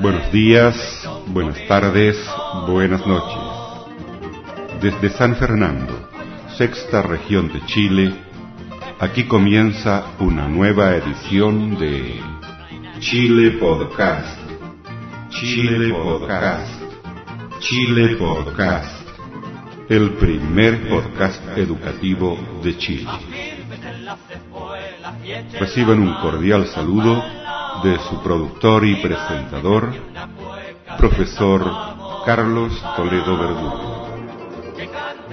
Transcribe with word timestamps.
Buenos 0.00 0.32
días, 0.32 1.08
buenas 1.28 1.58
tardes, 1.68 2.16
buenas 2.66 3.06
noches. 3.06 3.42
Desde 4.80 5.10
San 5.10 5.36
Fernando, 5.36 6.08
sexta 6.56 7.02
región 7.02 7.52
de 7.52 7.64
Chile, 7.66 8.14
aquí 8.98 9.24
comienza 9.24 10.06
una 10.18 10.48
nueva 10.48 10.96
edición 10.96 11.78
de 11.78 12.20
Chile 13.00 13.58
Podcast. 13.58 14.38
Chile 15.30 15.92
Podcast. 15.92 16.82
Chile 17.60 18.16
Podcast 18.16 19.00
el 19.90 20.12
primer 20.12 20.88
podcast 20.88 21.42
educativo 21.58 22.38
de 22.62 22.78
Chile. 22.78 23.10
Reciban 25.58 25.98
un 25.98 26.14
cordial 26.22 26.68
saludo 26.68 27.39
de 27.82 27.98
su 28.08 28.22
productor 28.22 28.84
y 28.84 28.96
presentador, 28.96 29.92
profesor 30.98 31.64
Carlos 32.26 32.72
Toledo 32.96 33.38
Verdugo. 33.38 34.08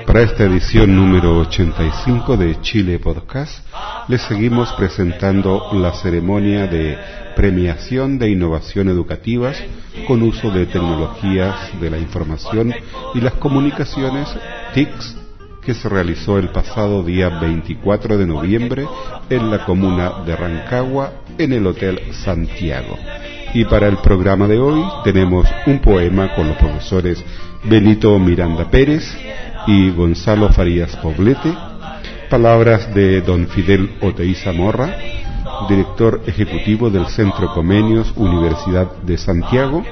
Para 0.06 0.22
esta 0.22 0.44
edición 0.44 0.96
número 0.96 1.40
85 1.40 2.38
de 2.38 2.62
Chile 2.62 3.00
Podcast, 3.00 3.66
les 4.08 4.22
seguimos 4.22 4.72
presentando 4.74 5.70
la 5.74 5.92
ceremonia 5.94 6.68
de 6.68 6.98
premiación 7.36 8.18
de 8.18 8.30
innovación 8.30 8.88
educativas 8.88 9.62
con 10.08 10.22
uso 10.24 10.50
de 10.50 10.66
tecnologías 10.68 11.80
de 11.82 11.90
la 11.90 11.98
información 11.98 12.74
y 13.14 13.20
las 13.22 13.34
comunicaciones 13.34 14.30
TICS 14.74 15.27
que 15.68 15.74
se 15.74 15.90
realizó 15.90 16.38
el 16.38 16.48
pasado 16.48 17.04
día 17.04 17.28
24 17.28 18.18
de 18.18 18.26
noviembre 18.26 18.88
en 19.30 19.52
la 19.52 19.66
comuna 19.66 20.24
de 20.26 20.34
Rancagua 20.34 21.12
en 21.38 21.52
el 21.52 21.68
Hotel 21.68 22.00
Santiago. 22.24 22.98
Y 23.54 23.66
para 23.66 23.90
el 23.90 23.98
programa 23.98 24.48
de 24.48 24.60
hoy 24.60 24.82
tenemos 25.04 25.46
un 25.66 25.80
poema 25.80 26.34
con 26.36 26.48
los 26.48 26.56
profesores 26.56 27.22
Benito 27.66 28.18
Miranda 28.18 28.72
Pérez 28.72 29.14
y 29.68 29.90
Gonzalo 29.90 30.54
Farías 30.54 30.96
Poblete, 30.96 31.54
palabras 32.30 32.96
de 32.96 33.20
don 33.20 33.50
Fidel 33.50 33.98
Oteiza 34.02 34.54
Morra, 34.54 34.96
director 35.68 36.22
ejecutivo 36.28 36.90
del 36.90 37.08
Centro 37.08 37.54
Comenios 37.54 38.14
Universidad 38.16 38.90
de 39.02 39.18
Santiago, 39.18 39.84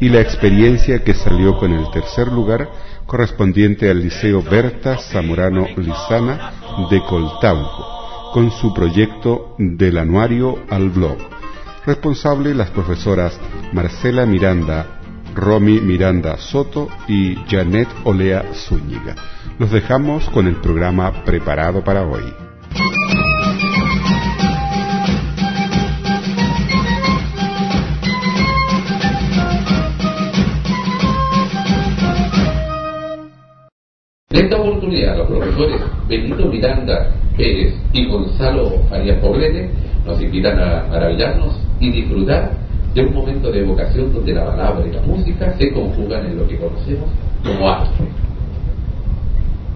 y 0.00 0.08
la 0.08 0.22
experiencia 0.22 1.04
que 1.04 1.12
salió 1.12 1.58
con 1.58 1.70
el 1.70 1.90
tercer 1.90 2.28
lugar 2.28 2.66
correspondiente 3.12 3.90
al 3.90 4.00
Liceo 4.00 4.42
Berta 4.42 4.96
Zamorano 4.96 5.66
Lizana 5.76 6.50
de 6.90 6.98
Coltauco, 7.00 8.30
con 8.32 8.50
su 8.50 8.72
proyecto 8.72 9.54
del 9.58 9.98
anuario 9.98 10.60
al 10.70 10.88
blog. 10.88 11.18
Responsable 11.84 12.54
las 12.54 12.70
profesoras 12.70 13.38
Marcela 13.74 14.24
Miranda, 14.24 14.98
Romy 15.34 15.78
Miranda 15.82 16.38
Soto 16.38 16.88
y 17.06 17.36
Janet 17.50 17.88
Olea 18.04 18.46
Zúñiga. 18.54 19.14
Los 19.58 19.70
dejamos 19.70 20.30
con 20.30 20.46
el 20.46 20.56
programa 20.56 21.22
preparado 21.22 21.84
para 21.84 22.04
hoy. 22.06 22.32
En 34.32 34.46
esta 34.46 34.56
oportunidad, 34.56 35.18
los 35.18 35.26
profesores 35.26 35.80
Benito 36.08 36.46
Miranda 36.46 37.10
Pérez 37.36 37.74
y 37.92 38.06
Gonzalo 38.06 38.70
Farías 38.88 39.18
Poblete 39.18 39.70
nos 40.06 40.20
invitan 40.22 40.58
a 40.58 40.86
maravillarnos 40.88 41.60
y 41.80 41.90
disfrutar 41.90 42.52
de 42.94 43.02
un 43.04 43.14
momento 43.14 43.52
de 43.52 43.60
evocación 43.60 44.12
donde 44.12 44.32
la 44.32 44.46
palabra 44.46 44.86
y 44.86 44.92
la 44.92 45.02
música 45.02 45.54
se 45.58 45.70
conjugan 45.72 46.26
en 46.26 46.38
lo 46.38 46.48
que 46.48 46.56
conocemos 46.56 47.10
como 47.44 47.68
arte. 47.68 48.04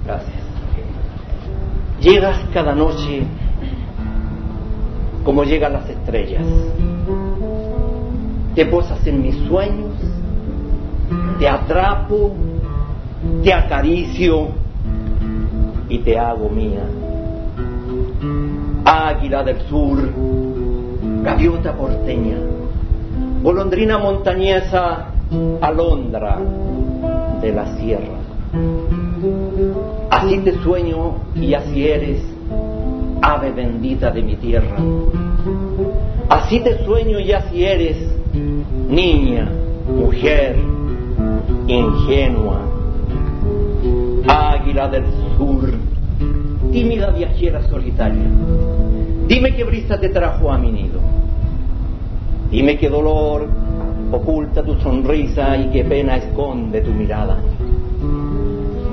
Gracias. 0.07 0.43
Llegas 2.01 2.41
cada 2.55 2.75
noche 2.75 3.25
como 5.23 5.45
llegan 5.45 5.75
las 5.75 5.89
estrellas. 5.91 6.43
Te 8.55 8.65
posas 8.65 9.07
en 9.07 9.21
mis 9.21 9.37
sueños, 9.49 9.93
te 11.39 11.47
atrapo 11.47 12.35
te 13.43 13.53
acaricio 13.53 14.49
y 15.89 15.99
te 15.99 16.19
hago 16.19 16.49
mía. 16.49 16.83
Águila 18.85 19.43
del 19.43 19.61
sur, 19.69 19.99
gaviota 21.23 21.73
porteña, 21.73 22.37
golondrina 23.43 23.99
montañesa, 23.99 25.07
alondra 25.61 26.39
de 27.41 27.53
la 27.53 27.77
sierra. 27.77 28.19
Así 30.11 30.39
te 30.39 30.53
sueño 30.63 31.15
y 31.35 31.55
así 31.55 31.87
eres, 31.87 32.23
ave 33.23 33.53
bendita 33.53 34.11
de 34.11 34.23
mi 34.23 34.37
tierra. 34.37 34.77
Así 36.29 36.61
te 36.61 36.85
sueño 36.85 37.21
y 37.21 37.33
así 37.33 37.65
eres, 37.65 37.97
niña, 38.89 39.49
mujer, 39.89 40.57
ingenua 41.67 42.76
águila 44.29 44.89
del 44.89 45.05
sur, 45.37 45.73
tímida 46.73 47.11
viajera 47.11 47.63
solitaria. 47.69 48.27
Dime 49.27 49.55
qué 49.55 49.65
brisa 49.65 49.99
te 49.99 50.09
trajo 50.09 50.53
a 50.53 50.59
mi 50.59 50.71
nido. 50.71 51.01
Dime 52.51 52.79
qué 52.79 52.89
dolor 52.89 53.49
oculta 54.13 54.63
tu 54.63 54.75
sonrisa 54.77 55.57
y 55.57 55.71
qué 55.71 55.85
pena 55.85 56.17
esconde 56.17 56.81
tu 56.81 56.93
mirada. 56.93 57.37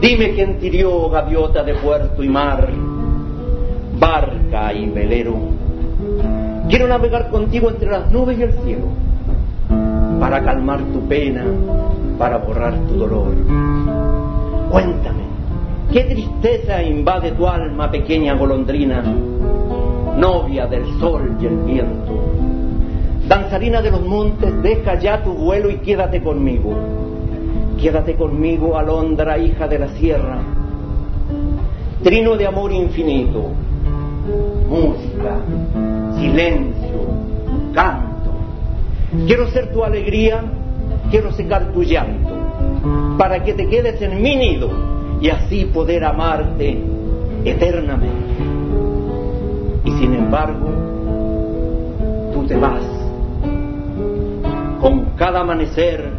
Dime 0.02 0.34
quién 0.34 0.60
tirió 0.60 1.10
gaviota 1.10 1.64
de 1.64 1.76
puerto 1.76 2.24
y 2.24 2.30
mar, 2.30 2.70
barca 4.00 4.74
y 4.74 4.90
velero. 4.90 5.36
Quiero 6.68 6.88
navegar 6.88 7.30
contigo 7.30 7.70
entre 7.70 7.90
las 7.90 8.12
nubes 8.12 8.38
y 8.38 8.44
el 8.44 8.54
cielo, 8.64 8.88
para 10.20 10.44
calmar 10.44 10.82
tu 10.92 11.08
pena, 11.08 11.46
para 12.18 12.38
borrar 12.38 12.74
tu 12.88 12.96
dolor. 12.96 13.34
Cuéntame, 14.70 15.23
¿qué 15.94 16.04
tristeza 16.06 16.82
invade 16.82 17.34
tu 17.34 17.48
alma, 17.48 17.92
pequeña 17.92 18.34
golondrina, 18.34 19.04
novia 20.18 20.66
del 20.66 20.86
sol 21.00 21.38
y 21.40 21.46
el 21.46 21.58
viento? 21.58 22.14
Danzarina 23.28 23.80
de 23.80 23.92
los 23.92 24.02
montes, 24.02 24.62
deja 24.64 24.96
ya 25.00 25.24
tu 25.24 25.34
vuelo 25.34 25.70
y 25.70 25.76
quédate 25.78 26.22
conmigo. 26.22 26.74
Quédate 27.80 28.16
conmigo, 28.16 28.76
alondra, 28.76 29.38
hija 29.38 29.68
de 29.68 29.80
la 29.80 29.90
sierra. 29.90 30.42
Trino 32.02 32.36
de 32.38 32.48
amor 32.48 32.72
infinito, 32.72 33.50
música, 34.68 35.38
silencio, 36.18 37.02
canto. 37.74 38.32
Quiero 39.28 39.48
ser 39.52 39.72
tu 39.72 39.84
alegría, 39.84 40.44
quiero 41.12 41.32
secar 41.34 41.72
tu 41.72 41.84
llanto 41.84 42.34
para 43.18 43.44
que 43.44 43.54
te 43.54 43.68
quedes 43.68 44.02
en 44.02 44.22
mi 44.22 44.36
nido 44.36 44.93
y 45.24 45.30
así 45.30 45.64
poder 45.64 46.04
amarte 46.04 46.84
eternamente. 47.46 48.44
Y 49.86 49.92
sin 49.94 50.16
embargo, 50.16 50.70
tú 52.34 52.46
te 52.46 52.58
vas 52.58 52.84
con 54.82 55.06
cada 55.16 55.40
amanecer, 55.40 56.12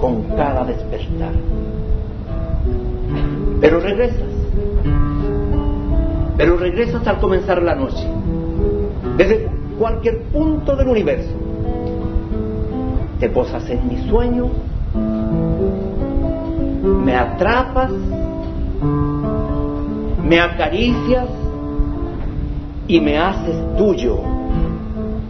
con 0.00 0.24
cada 0.36 0.64
despertar. 0.64 1.34
Pero 3.60 3.78
regresas, 3.78 4.32
pero 6.36 6.56
regresas 6.56 7.06
al 7.06 7.20
comenzar 7.20 7.62
la 7.62 7.76
noche, 7.76 8.08
desde 9.16 9.48
cualquier 9.78 10.22
punto 10.32 10.74
del 10.74 10.88
universo. 10.88 11.30
Te 13.20 13.28
posas 13.30 13.70
en 13.70 13.86
mis 13.86 14.02
sueños 14.06 14.48
me 16.86 17.14
atrapas, 17.14 17.90
me 20.22 20.40
acaricias 20.40 21.26
y 22.88 23.00
me 23.00 23.18
haces 23.18 23.56
tuyo, 23.76 24.20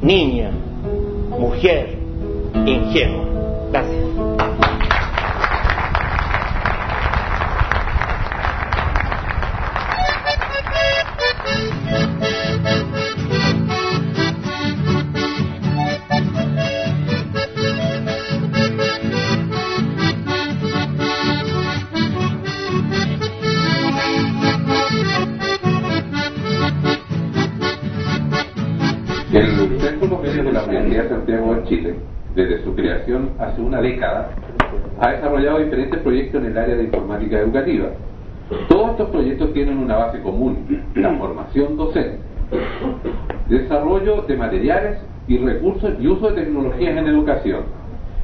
niña, 0.03 0.51
mujer, 1.39 1.99
ingenua. 2.67 3.27
Gracias. 3.73 4.06
Universidad 30.81 31.03
de 31.05 31.09
Santiago 31.09 31.55
de 31.55 31.65
Chile, 31.65 31.95
desde 32.35 32.63
su 32.65 32.75
creación 32.75 33.31
hace 33.39 33.61
una 33.61 33.81
década, 33.81 34.31
ha 35.01 35.11
desarrollado 35.11 35.59
diferentes 35.59 36.01
proyectos 36.01 36.43
en 36.43 36.51
el 36.51 36.59
área 36.59 36.77
de 36.77 36.85
informática 36.85 37.39
educativa. 37.39 37.89
Todos 38.69 38.91
estos 38.93 39.11
proyectos 39.11 39.53
tienen 39.53 39.79
una 39.79 39.97
base 39.97 40.21
común, 40.21 40.85
la 40.95 41.13
formación 41.15 41.77
docente, 41.77 42.19
desarrollo 43.49 44.23
de 44.23 44.37
materiales 44.37 44.99
y 45.27 45.39
recursos 45.39 45.95
y 45.99 46.07
uso 46.07 46.31
de 46.31 46.43
tecnologías 46.43 46.97
en 46.97 47.07
educación. 47.07 47.63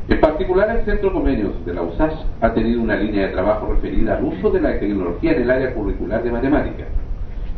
En 0.08 0.20
particular, 0.20 0.76
el 0.76 0.84
Centro 0.84 1.12
Comenios 1.12 1.64
de 1.64 1.74
la 1.74 1.82
USACH 1.82 2.14
ha 2.40 2.52
tenido 2.54 2.82
una 2.82 2.96
línea 2.96 3.26
de 3.26 3.32
trabajo 3.32 3.72
referida 3.72 4.16
al 4.16 4.24
uso 4.24 4.50
de 4.50 4.60
la 4.60 4.78
tecnología 4.78 5.32
en 5.32 5.42
el 5.42 5.50
área 5.50 5.74
curricular 5.74 6.22
de 6.22 6.30
matemáticas. 6.30 6.88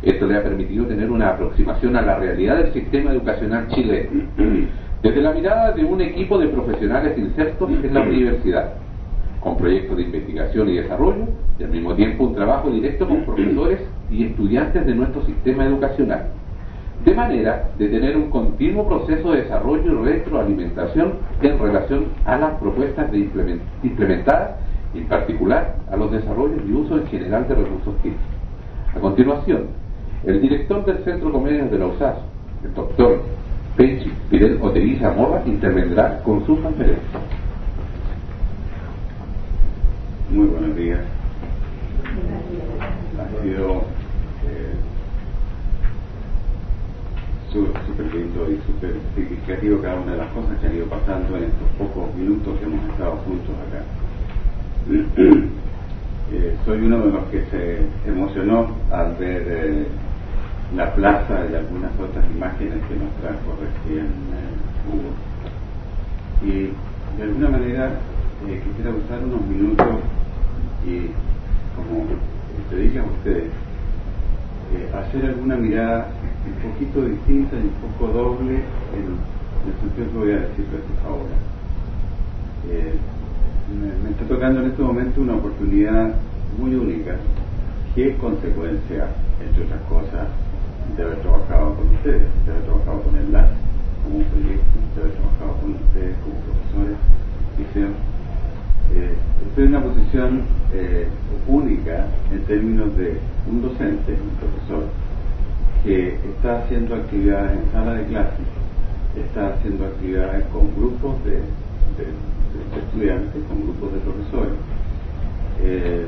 Esto 0.01 0.27
le 0.27 0.37
ha 0.37 0.43
permitido 0.43 0.85
tener 0.85 1.09
una 1.09 1.29
aproximación 1.29 1.95
a 1.95 2.01
la 2.01 2.17
realidad 2.17 2.57
del 2.57 2.73
sistema 2.73 3.11
educacional 3.11 3.67
chileno, 3.69 4.09
desde 5.05 5.21
la 5.21 5.33
mirada 5.33 5.71
de 5.71 5.85
un 5.85 6.01
equipo 6.01 6.39
de 6.39 6.47
profesionales 6.47 7.15
insertos 7.15 7.69
en 7.69 7.93
la 7.93 8.01
universidad, 8.01 8.73
con 9.39 9.55
proyectos 9.55 9.97
de 9.97 10.03
investigación 10.03 10.67
y 10.67 10.77
desarrollo, 10.77 11.27
y 11.59 11.63
al 11.63 11.69
mismo 11.69 11.93
tiempo 11.93 12.23
un 12.23 12.33
trabajo 12.33 12.71
directo 12.71 13.07
con 13.07 13.23
profesores 13.23 13.81
y 14.09 14.25
estudiantes 14.25 14.83
de 14.83 14.95
nuestro 14.95 15.23
sistema 15.25 15.63
educacional 15.65 16.29
de 17.03 17.13
manera 17.13 17.69
de 17.77 17.87
tener 17.87 18.17
un 18.17 18.31
continuo 18.31 18.87
proceso 18.87 19.33
de 19.33 19.43
desarrollo 19.43 20.01
y 20.01 20.05
retroalimentación 20.05 21.13
en 21.39 21.59
relación 21.59 22.05
a 22.25 22.37
las 22.37 22.53
propuestas 22.55 23.11
de 23.11 23.29
implementadas, 23.83 24.55
en 24.95 25.05
particular 25.05 25.75
a 25.91 25.97
los 25.97 26.11
desarrollos 26.11 26.61
y 26.67 26.71
uso 26.71 26.97
en 26.97 27.05
general 27.07 27.47
de 27.47 27.53
recursos 27.53 27.95
TIC. 28.01 28.13
A 28.95 28.99
continuación, 28.99 29.67
el 30.23 30.41
director 30.41 30.83
del 30.83 30.97
Centro 31.03 31.31
Comedios 31.31 31.69
de 31.69 31.77
la 31.77 31.85
USAS, 31.85 32.15
el 32.63 32.73
doctor 32.73 33.21
Pechi 33.75 34.11
Fidel 34.29 34.57
Oteriza 34.61 35.11
Morra, 35.11 35.41
intervendrá 35.45 36.21
con 36.23 36.45
su 36.45 36.61
conferencia. 36.61 37.19
Muy 40.29 40.47
buenos 40.47 40.75
días. 40.77 40.99
Ha 43.19 43.43
sido 43.43 43.83
súper 47.85 48.13
lindo 48.13 48.51
y 48.51 48.59
súper 48.65 48.95
significativo 49.15 49.81
cada 49.81 49.95
una 50.01 50.11
de 50.13 50.17
las 50.17 50.31
cosas 50.31 50.57
que 50.59 50.67
han 50.67 50.75
ido 50.75 50.85
pasando 50.87 51.37
en 51.37 51.43
estos 51.43 51.69
pocos 51.77 52.13
minutos 52.15 52.59
que 52.59 52.65
hemos 52.65 52.89
estado 52.89 53.11
juntos 53.17 53.55
acá. 53.67 53.83
Eh, 56.33 56.57
soy 56.65 56.79
uno 56.79 57.05
de 57.05 57.11
los 57.11 57.23
que 57.25 57.45
se 57.51 58.09
emocionó 58.09 58.75
al 58.91 59.13
ver 59.13 59.43
eh, 59.47 59.85
la 60.73 60.93
plaza 60.93 61.45
y 61.51 61.55
algunas 61.55 61.91
otras 61.99 62.25
imágenes 62.35 62.79
que 62.87 62.95
nos 62.95 63.11
trajo 63.21 63.57
recién 63.59 64.05
eh, 64.05 64.89
Hugo. 64.89 65.11
Y 66.41 67.17
de 67.17 67.23
alguna 67.23 67.49
manera 67.49 67.91
quisiera 68.45 68.91
usar 68.91 69.23
unos 69.23 69.45
minutos 69.47 69.87
y, 70.85 71.09
como 71.75 72.05
te 72.69 72.75
dije 72.77 72.99
a 72.99 73.03
ustedes, 73.03 73.51
hacer 74.93 75.25
alguna 75.25 75.55
mirada 75.55 76.07
un 76.45 76.71
poquito 76.71 77.01
distinta 77.05 77.55
y 77.55 77.61
un 77.61 77.91
poco 77.91 78.11
doble 78.11 78.55
en, 78.93 79.35
el 79.65 79.73
sentido 79.81 80.11
que 80.11 80.17
voy 80.17 80.31
a 80.31 80.39
decir 80.41 80.65
ahora. 81.03 81.35
Eh, 82.69 82.93
me, 84.03 84.11
está 84.11 84.25
tocando 84.25 84.61
en 84.61 84.67
este 84.67 84.81
momento 84.81 85.21
una 85.21 85.35
oportunidad 85.35 86.13
muy 86.59 86.75
única, 86.75 87.15
que 87.95 88.09
es 88.09 88.15
consecuencia, 88.17 89.07
entre 89.43 89.63
otras 89.63 89.81
cosas, 89.89 90.27
de 90.95 91.03
haber 91.03 91.17
trabajado 91.21 91.75
con 91.75 91.87
ustedes, 91.95 92.23
de 92.45 92.51
haber 92.51 92.63
trabajado 92.63 93.01
con 93.01 93.15
el 93.17 93.31
LAS 93.31 93.49
como 94.03 94.17
un 94.17 94.23
proyecto, 94.25 94.65
de 94.95 95.01
haber 95.01 95.13
trabajado 95.17 95.53
con 95.61 95.71
ustedes 95.71 96.15
como 96.23 96.35
profesores. 96.45 96.97
Eh, 98.93 99.13
estoy 99.47 99.63
en 99.63 99.69
una 99.69 99.83
posición 99.83 100.41
eh, 100.73 101.07
única 101.47 102.07
en 102.31 102.43
términos 102.45 102.95
de 102.95 103.17
un 103.49 103.61
docente, 103.61 104.13
un 104.13 104.35
profesor, 104.37 104.85
que 105.83 106.15
está 106.15 106.59
haciendo 106.59 106.95
actividades 106.95 107.59
en 107.59 107.71
sala 107.71 107.93
de 107.95 108.05
clases, 108.05 108.45
está 109.15 109.53
haciendo 109.55 109.85
actividades 109.85 110.45
con 110.47 110.73
grupos 110.75 111.15
de, 111.25 111.41
estudiantes, 112.79 113.43
con 113.47 113.63
grupos 113.63 113.93
de 113.93 113.99
profesores. 113.99 114.53
Eh, 115.61 116.05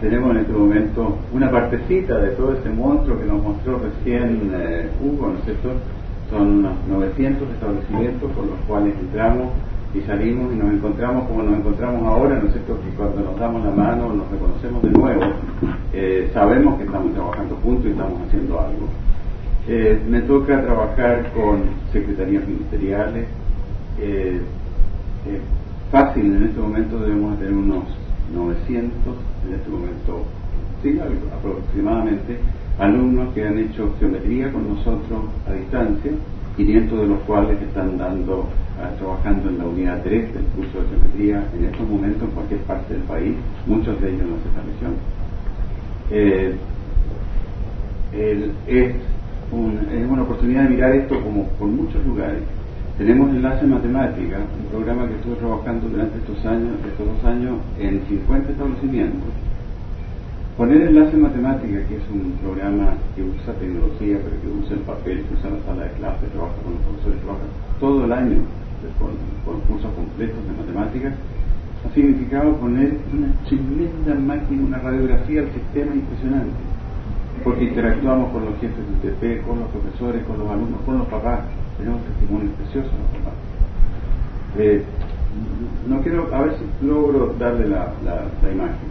tenemos 0.00 0.30
en 0.30 0.36
este 0.38 0.52
momento 0.52 1.18
una 1.32 1.50
partecita 1.50 2.18
de 2.18 2.30
todo 2.30 2.54
ese 2.54 2.70
monstruo 2.70 3.18
que 3.18 3.26
nos 3.26 3.42
mostró 3.42 3.78
recién 3.78 4.50
eh, 4.54 4.88
Hugo, 5.02 5.28
¿no 5.28 5.38
es 5.38 5.44
cierto? 5.44 5.72
Son 6.30 6.58
unos 6.58 6.72
900 6.88 7.48
establecimientos 7.50 8.30
con 8.32 8.46
los 8.46 8.58
cuales 8.66 8.94
entramos 8.98 9.48
y 9.94 10.00
salimos 10.02 10.52
y 10.54 10.56
nos 10.56 10.72
encontramos 10.72 11.28
como 11.28 11.42
nos 11.42 11.58
encontramos 11.58 12.02
ahora, 12.06 12.38
¿no 12.38 12.46
es 12.46 12.52
cierto? 12.52 12.78
Que 12.80 12.96
cuando 12.96 13.20
nos 13.20 13.38
damos 13.38 13.64
la 13.64 13.72
mano, 13.72 14.14
nos 14.14 14.30
reconocemos 14.30 14.82
de 14.82 14.90
nuevo, 14.90 15.22
eh, 15.92 16.30
sabemos 16.32 16.78
que 16.78 16.84
estamos 16.84 17.12
trabajando 17.12 17.56
juntos 17.56 17.86
y 17.86 17.90
estamos 17.90 18.20
haciendo 18.26 18.60
algo. 18.60 18.88
Eh, 19.68 20.00
me 20.08 20.20
toca 20.22 20.62
trabajar 20.62 21.30
con 21.34 21.62
secretarías 21.92 22.46
ministeriales. 22.46 23.26
Fácil, 25.90 26.36
en 26.36 26.44
este 26.44 26.60
momento 26.60 26.98
debemos 26.98 27.36
tener 27.38 27.52
unos 27.52 27.84
900, 28.34 28.92
en 29.46 29.54
este 29.54 29.70
momento, 29.70 30.24
sí, 30.82 30.98
aproximadamente, 30.98 32.38
alumnos 32.78 33.34
que 33.34 33.46
han 33.46 33.58
hecho 33.58 33.94
geometría 33.98 34.52
con 34.52 34.68
nosotros 34.68 35.24
a 35.48 35.52
distancia, 35.52 36.12
500 36.56 37.00
de 37.00 37.06
los 37.06 37.20
cuales 37.20 37.60
están 37.62 37.98
dando 37.98 38.48
trabajando 38.98 39.50
en 39.50 39.58
la 39.58 39.66
unidad 39.66 40.02
3 40.02 40.34
del 40.34 40.44
curso 40.56 40.80
de 40.80 40.88
geometría 40.88 41.44
en 41.56 41.64
estos 41.66 41.88
momentos 41.88 42.22
en 42.22 42.30
cualquier 42.30 42.60
parte 42.60 42.94
del 42.94 43.02
país, 43.02 43.34
muchos 43.66 44.00
de 44.00 44.08
ellos 44.08 44.22
en 44.22 44.30
nuestra 44.30 44.62
región. 44.62 44.94
Eh, 46.10 46.54
es, 48.66 48.94
una 49.52 50.22
oportunidad 50.22 50.64
de 50.64 50.70
mirar 50.70 50.94
esto 50.94 51.20
como 51.22 51.44
por 51.58 51.68
muchos 51.68 52.04
lugares. 52.06 52.42
Tenemos 53.00 53.30
Enlace 53.30 53.66
Matemática, 53.66 54.36
un 54.60 54.66
programa 54.68 55.08
que 55.08 55.14
estuve 55.14 55.36
trabajando 55.36 55.88
durante 55.88 56.18
estos 56.18 56.44
años, 56.44 56.76
estos 56.84 57.06
dos 57.08 57.24
años 57.24 57.56
en 57.78 58.04
50 58.06 58.52
establecimientos. 58.52 59.32
Poner 60.58 60.82
Enlace 60.82 61.16
Matemática, 61.16 61.80
que 61.88 61.96
es 61.96 62.04
un 62.12 62.36
programa 62.44 62.92
que 63.16 63.22
usa 63.22 63.54
tecnología, 63.54 64.20
pero 64.20 64.36
que 64.42 64.48
usa 64.52 64.76
el 64.76 64.84
papel, 64.84 65.24
que 65.24 65.32
usa 65.32 65.48
la 65.48 65.64
sala 65.64 65.88
de 65.88 65.96
clase, 65.96 66.26
trabaja 66.28 66.60
con 66.60 66.76
los 66.76 66.82
profesores, 66.84 67.20
trabaja 67.24 67.48
todo 67.80 68.04
el 68.04 68.12
año 68.12 68.36
con, 69.00 69.16
cursos 69.64 69.92
completos 69.96 70.44
de 70.44 70.60
matemáticas, 70.60 71.14
ha 71.80 71.94
significado 71.94 72.52
poner 72.60 73.00
una 73.16 73.32
tremenda 73.48 74.12
máquina, 74.20 74.60
una 74.60 74.78
radiografía 74.78 75.40
al 75.40 75.52
sistema 75.56 75.94
impresionante, 75.94 76.52
porque 77.44 77.64
interactuamos 77.64 78.32
con 78.32 78.44
los 78.44 78.54
jefes 78.60 78.78
de 79.02 79.08
UTP, 79.08 79.46
con 79.46 79.60
los 79.60 79.68
profesores, 79.68 80.24
con 80.24 80.38
los 80.38 80.50
alumnos, 80.50 80.80
con 80.84 80.98
los 80.98 81.06
papás, 81.08 81.40
tenemos 81.78 82.02
testimonios 82.04 82.52
preciosos 82.56 82.92
los 82.92 83.22
papás. 83.22 83.38
Eh, 84.58 84.82
no 85.88 86.00
quiero, 86.02 86.34
a 86.34 86.42
ver 86.42 86.56
si 86.58 86.86
logro 86.86 87.34
darle 87.38 87.68
la, 87.68 87.92
la, 88.04 88.52
imagen. 88.52 88.90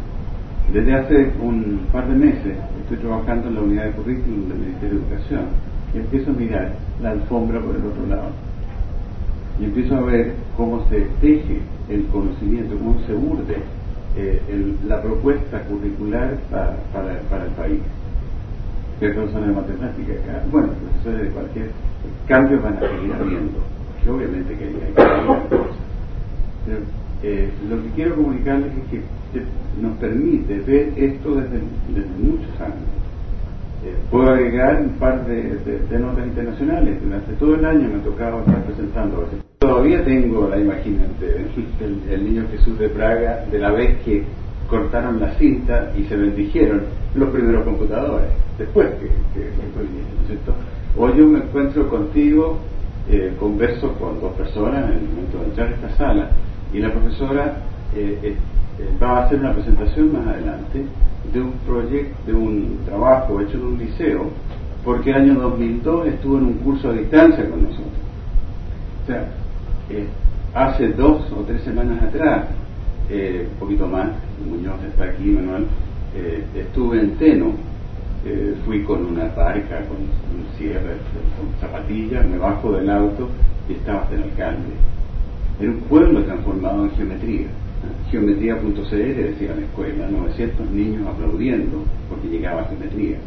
Desde 0.71 0.93
hace 0.93 1.31
un 1.41 1.87
par 1.91 2.07
de 2.07 2.15
meses 2.15 2.57
estoy 2.81 2.97
trabajando 2.97 3.47
en 3.47 3.55
la 3.55 3.61
unidad 3.61 3.85
de 3.85 3.91
currículum 3.91 4.49
del 4.49 4.59
Ministerio 4.59 4.99
de 4.99 5.05
Educación 5.05 5.45
y 5.93 5.97
empiezo 5.97 6.31
a 6.31 6.33
mirar 6.33 6.71
la 7.01 7.11
alfombra 7.11 7.59
por 7.59 7.75
el 7.75 7.85
otro 7.85 8.05
lado 8.07 8.29
y 9.59 9.65
empiezo 9.65 9.95
a 9.95 10.01
ver 10.01 10.33
cómo 10.55 10.87
se 10.89 11.01
teje 11.21 11.59
el 11.89 12.05
conocimiento, 12.07 12.77
cómo 12.77 12.99
se 13.05 13.13
urde 13.13 13.57
eh, 14.15 14.75
la 14.87 15.01
propuesta 15.01 15.61
curricular 15.63 16.37
para, 16.49 17.45
el 17.45 17.51
país. 17.51 17.79
Que 18.99 19.13
son 19.13 19.47
de 19.47 19.53
matemáticas, 19.53 20.51
bueno, 20.51 20.67
profesores 20.73 21.27
de 21.27 21.29
cualquier 21.29 21.69
cambio 22.27 22.61
van 22.61 22.77
a 22.77 22.79
seguir 22.81 23.13
habiendo, 23.13 23.59
que 24.03 24.09
obviamente 24.09 24.55
que 24.55 24.65
hay, 24.65 24.73
que 24.73 24.93
cambiar 24.93 25.47
cosas. 25.47 25.75
Pero 26.65 26.79
eh, 27.23 27.49
lo 27.69 27.81
que 27.81 27.89
quiero 27.91 28.15
comunicarles 28.15 28.71
es 28.75 28.91
que 28.91 29.01
nos 29.81 29.97
permite 29.99 30.59
ver 30.59 30.93
esto 30.97 31.35
desde, 31.35 31.61
desde 31.93 32.09
muchos 32.19 32.61
años 32.61 32.99
eh, 33.85 33.95
puedo 34.11 34.29
agregar 34.29 34.81
un 34.81 34.89
par 34.99 35.25
de, 35.25 35.99
notas 35.99 36.27
internacionales. 36.27 37.01
Durante 37.01 37.33
todo 37.33 37.55
el 37.55 37.63
año 37.63 37.87
me 37.87 37.99
tocaba 37.99 38.41
estar 38.41 38.61
presentando. 38.63 39.25
Todavía 39.59 40.03
tengo 40.03 40.49
la 40.49 40.59
imagen 40.59 40.99
del 41.19 41.47
el, 42.11 42.23
niño 42.25 42.45
Jesús 42.51 42.77
de 42.77 42.89
Praga 42.89 43.45
de 43.49 43.57
la 43.57 43.71
vez 43.71 43.97
que 44.03 44.23
cortaron 44.67 45.21
la 45.21 45.33
cinta 45.35 45.93
y 45.97 46.03
se 46.03 46.17
bendijeron 46.17 46.81
los 47.15 47.29
primeros 47.29 47.63
computadores, 47.63 48.29
después 48.57 48.87
que, 48.95 49.07
que, 49.39 49.49
Hoy 50.97 51.13
yo 51.17 51.27
me 51.27 51.39
encuentro 51.39 51.87
contigo, 51.89 52.59
eh, 53.09 53.33
converso 53.39 53.93
con 53.93 54.19
dos 54.19 54.33
personas 54.33 54.89
en 54.89 54.97
el 54.97 55.03
momento 55.03 55.37
de 55.39 55.45
entrar 55.45 55.67
a 55.67 55.71
esta 55.71 55.89
sala 55.97 56.29
y 56.73 56.79
la 56.79 56.91
profesora 56.91 57.57
eh, 57.95 58.35
va 59.01 59.19
a 59.19 59.25
hacer 59.25 59.39
una 59.39 59.53
presentación 59.53 60.13
más 60.13 60.27
adelante 60.27 60.85
de 61.33 61.41
un 61.41 61.51
proyecto, 61.65 62.17
de 62.25 62.33
un 62.33 62.79
trabajo 62.85 63.39
hecho 63.39 63.57
en 63.57 63.65
un 63.65 63.77
liceo 63.77 64.29
porque 64.83 65.11
el 65.11 65.15
año 65.17 65.35
2002 65.35 66.07
estuvo 66.07 66.37
en 66.37 66.45
un 66.45 66.53
curso 66.55 66.89
a 66.89 66.93
distancia 66.93 67.49
con 67.49 67.63
nosotros. 67.63 67.93
O 69.03 69.07
sea, 69.07 69.27
eh, 69.89 70.07
hace 70.53 70.89
dos 70.89 71.31
o 71.31 71.41
tres 71.43 71.61
semanas 71.63 72.01
atrás, 72.01 72.45
eh, 73.09 73.47
un 73.51 73.59
poquito 73.59 73.87
más, 73.87 74.09
Muñoz 74.47 74.81
está 74.87 75.05
aquí, 75.05 75.25
Manuel, 75.25 75.67
eh, 76.15 76.43
estuve 76.55 76.99
en 76.99 77.15
Teno, 77.17 77.53
fui 78.65 78.83
con 78.83 79.05
una 79.05 79.33
parca, 79.33 79.85
con 79.85 79.97
un 79.97 80.45
cierre, 80.57 80.97
con 81.37 81.59
zapatillas, 81.61 82.27
me 82.27 82.37
bajo 82.37 82.73
del 82.73 82.89
auto 82.89 83.29
y 83.69 83.73
estaba 83.73 84.01
hasta 84.01 84.15
el 84.15 84.23
alcalde. 84.23 84.73
Era 85.59 85.71
un 85.71 85.79
pueblo 85.81 86.23
transformado 86.23 86.83
en 86.83 86.91
geometría. 86.91 87.47
Geometría.cl 88.11 88.91
decía 88.91 89.55
la 89.55 89.61
escuela, 89.61 90.09
900 90.09 90.69
niños 90.71 91.07
aplaudiendo 91.07 91.83
porque 92.09 92.27
llegaba 92.27 92.61
a 92.61 92.65
geometría. 92.65 93.17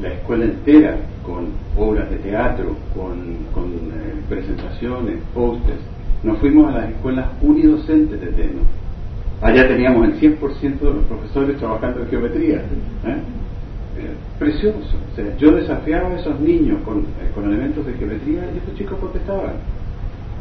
la 0.00 0.08
escuela 0.08 0.44
entera 0.44 0.96
con 1.24 1.48
obras 1.76 2.10
de 2.10 2.16
teatro, 2.18 2.76
con, 2.94 3.12
eh, 3.12 4.14
presentaciones, 4.28 5.18
pósters. 5.32 5.80
Nos 6.22 6.38
fuimos 6.38 6.68
a 6.68 6.78
las 6.78 6.90
escuelas 6.90 7.26
unidocentes 7.42 8.20
de 8.20 8.26
Teno. 8.28 8.60
Allá 9.44 9.68
teníamos 9.68 10.08
el 10.08 10.18
100% 10.18 10.78
de 10.78 10.94
los 10.94 11.04
profesores 11.04 11.58
trabajando 11.58 12.00
en 12.00 12.08
geometría. 12.08 12.56
¿eh? 12.56 13.20
Eh, 13.98 14.14
precioso. 14.38 14.96
yo 15.38 15.52
desafiaba 15.52 16.08
a 16.08 16.18
esos 16.18 16.40
niños 16.40 16.80
con, 16.82 17.04
con 17.34 17.44
elementos 17.44 17.84
de 17.84 17.92
geometría 17.92 18.50
y 18.54 18.56
estos 18.56 18.74
chicos 18.74 18.98
protestaban. 18.98 19.56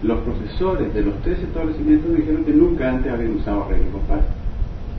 Los 0.03 0.21
profesores 0.21 0.93
de 0.93 1.01
los 1.01 1.21
tres 1.21 1.37
establecimientos 1.39 2.15
dijeron 2.15 2.45
que 2.45 2.53
nunca 2.53 2.91
antes 2.91 3.11
habían 3.11 3.35
usado 3.35 3.67
regla 3.67 3.85
y 3.85 3.91
compás. 3.91 4.21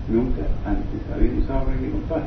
Nunca 0.06 0.42
antes 0.66 1.00
habían 1.14 1.38
usado 1.38 1.64
regla 1.64 1.87
y 1.88 1.90
compás. 1.90 2.23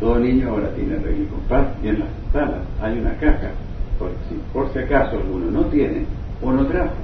Todo 0.00 0.18
niño 0.18 0.48
ahora 0.48 0.74
tiene 0.74 0.96
regla 0.96 1.22
y 1.22 1.26
compás 1.26 1.68
y 1.84 1.88
en 1.88 2.00
las 2.00 2.08
salas 2.32 2.66
hay 2.80 2.98
una 2.98 3.14
caja, 3.18 3.52
por 3.96 4.10
si, 4.28 4.34
por 4.52 4.72
si 4.72 4.80
acaso 4.80 5.18
alguno 5.18 5.52
no 5.52 5.66
tiene 5.66 6.04
o 6.42 6.50
no 6.50 6.66
trajo. 6.66 6.94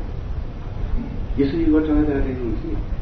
Y 1.36 1.44
eso 1.44 1.56
llegó 1.56 1.78
a 1.78 1.82
través 1.84 2.08
de 2.08 2.14
la 2.16 2.20
tecnología. 2.20 2.97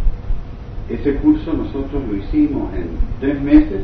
Ese 0.89 1.17
curso 1.17 1.53
nosotros 1.53 2.03
lo 2.09 2.17
hicimos 2.17 2.73
en 2.75 2.89
tres 3.21 3.41
meses, 3.43 3.83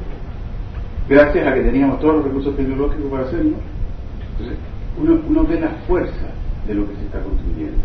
gracias 1.08 1.46
a 1.46 1.54
que 1.54 1.62
teníamos 1.62 1.98
todos 2.00 2.16
los 2.16 2.24
recursos 2.26 2.56
tecnológicos 2.56 3.10
para 3.10 3.24
hacerlo. 3.24 3.56
Entonces, 4.32 4.58
uno, 5.00 5.20
uno 5.28 5.44
ve 5.44 5.60
la 5.60 5.70
fuerza 5.86 6.28
de 6.66 6.74
lo 6.74 6.88
que 6.88 6.94
se 6.96 7.02
está 7.02 7.20
construyendo. 7.20 7.82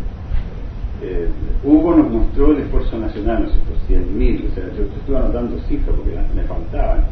Eh, 1.02 1.28
Hugo 1.64 1.96
nos 1.96 2.12
mostró 2.12 2.52
el 2.52 2.60
esfuerzo 2.60 2.98
nacional, 2.98 3.44
no 3.44 3.50
sé, 3.50 3.58
100.000, 3.94 4.52
o 4.52 4.56
sea, 4.56 4.64
yo 4.76 4.84
estuve 4.84 5.18
anotando 5.18 5.60
cifras 5.68 5.96
porque 5.96 6.18
me 6.36 6.44
faltaban 6.44 7.06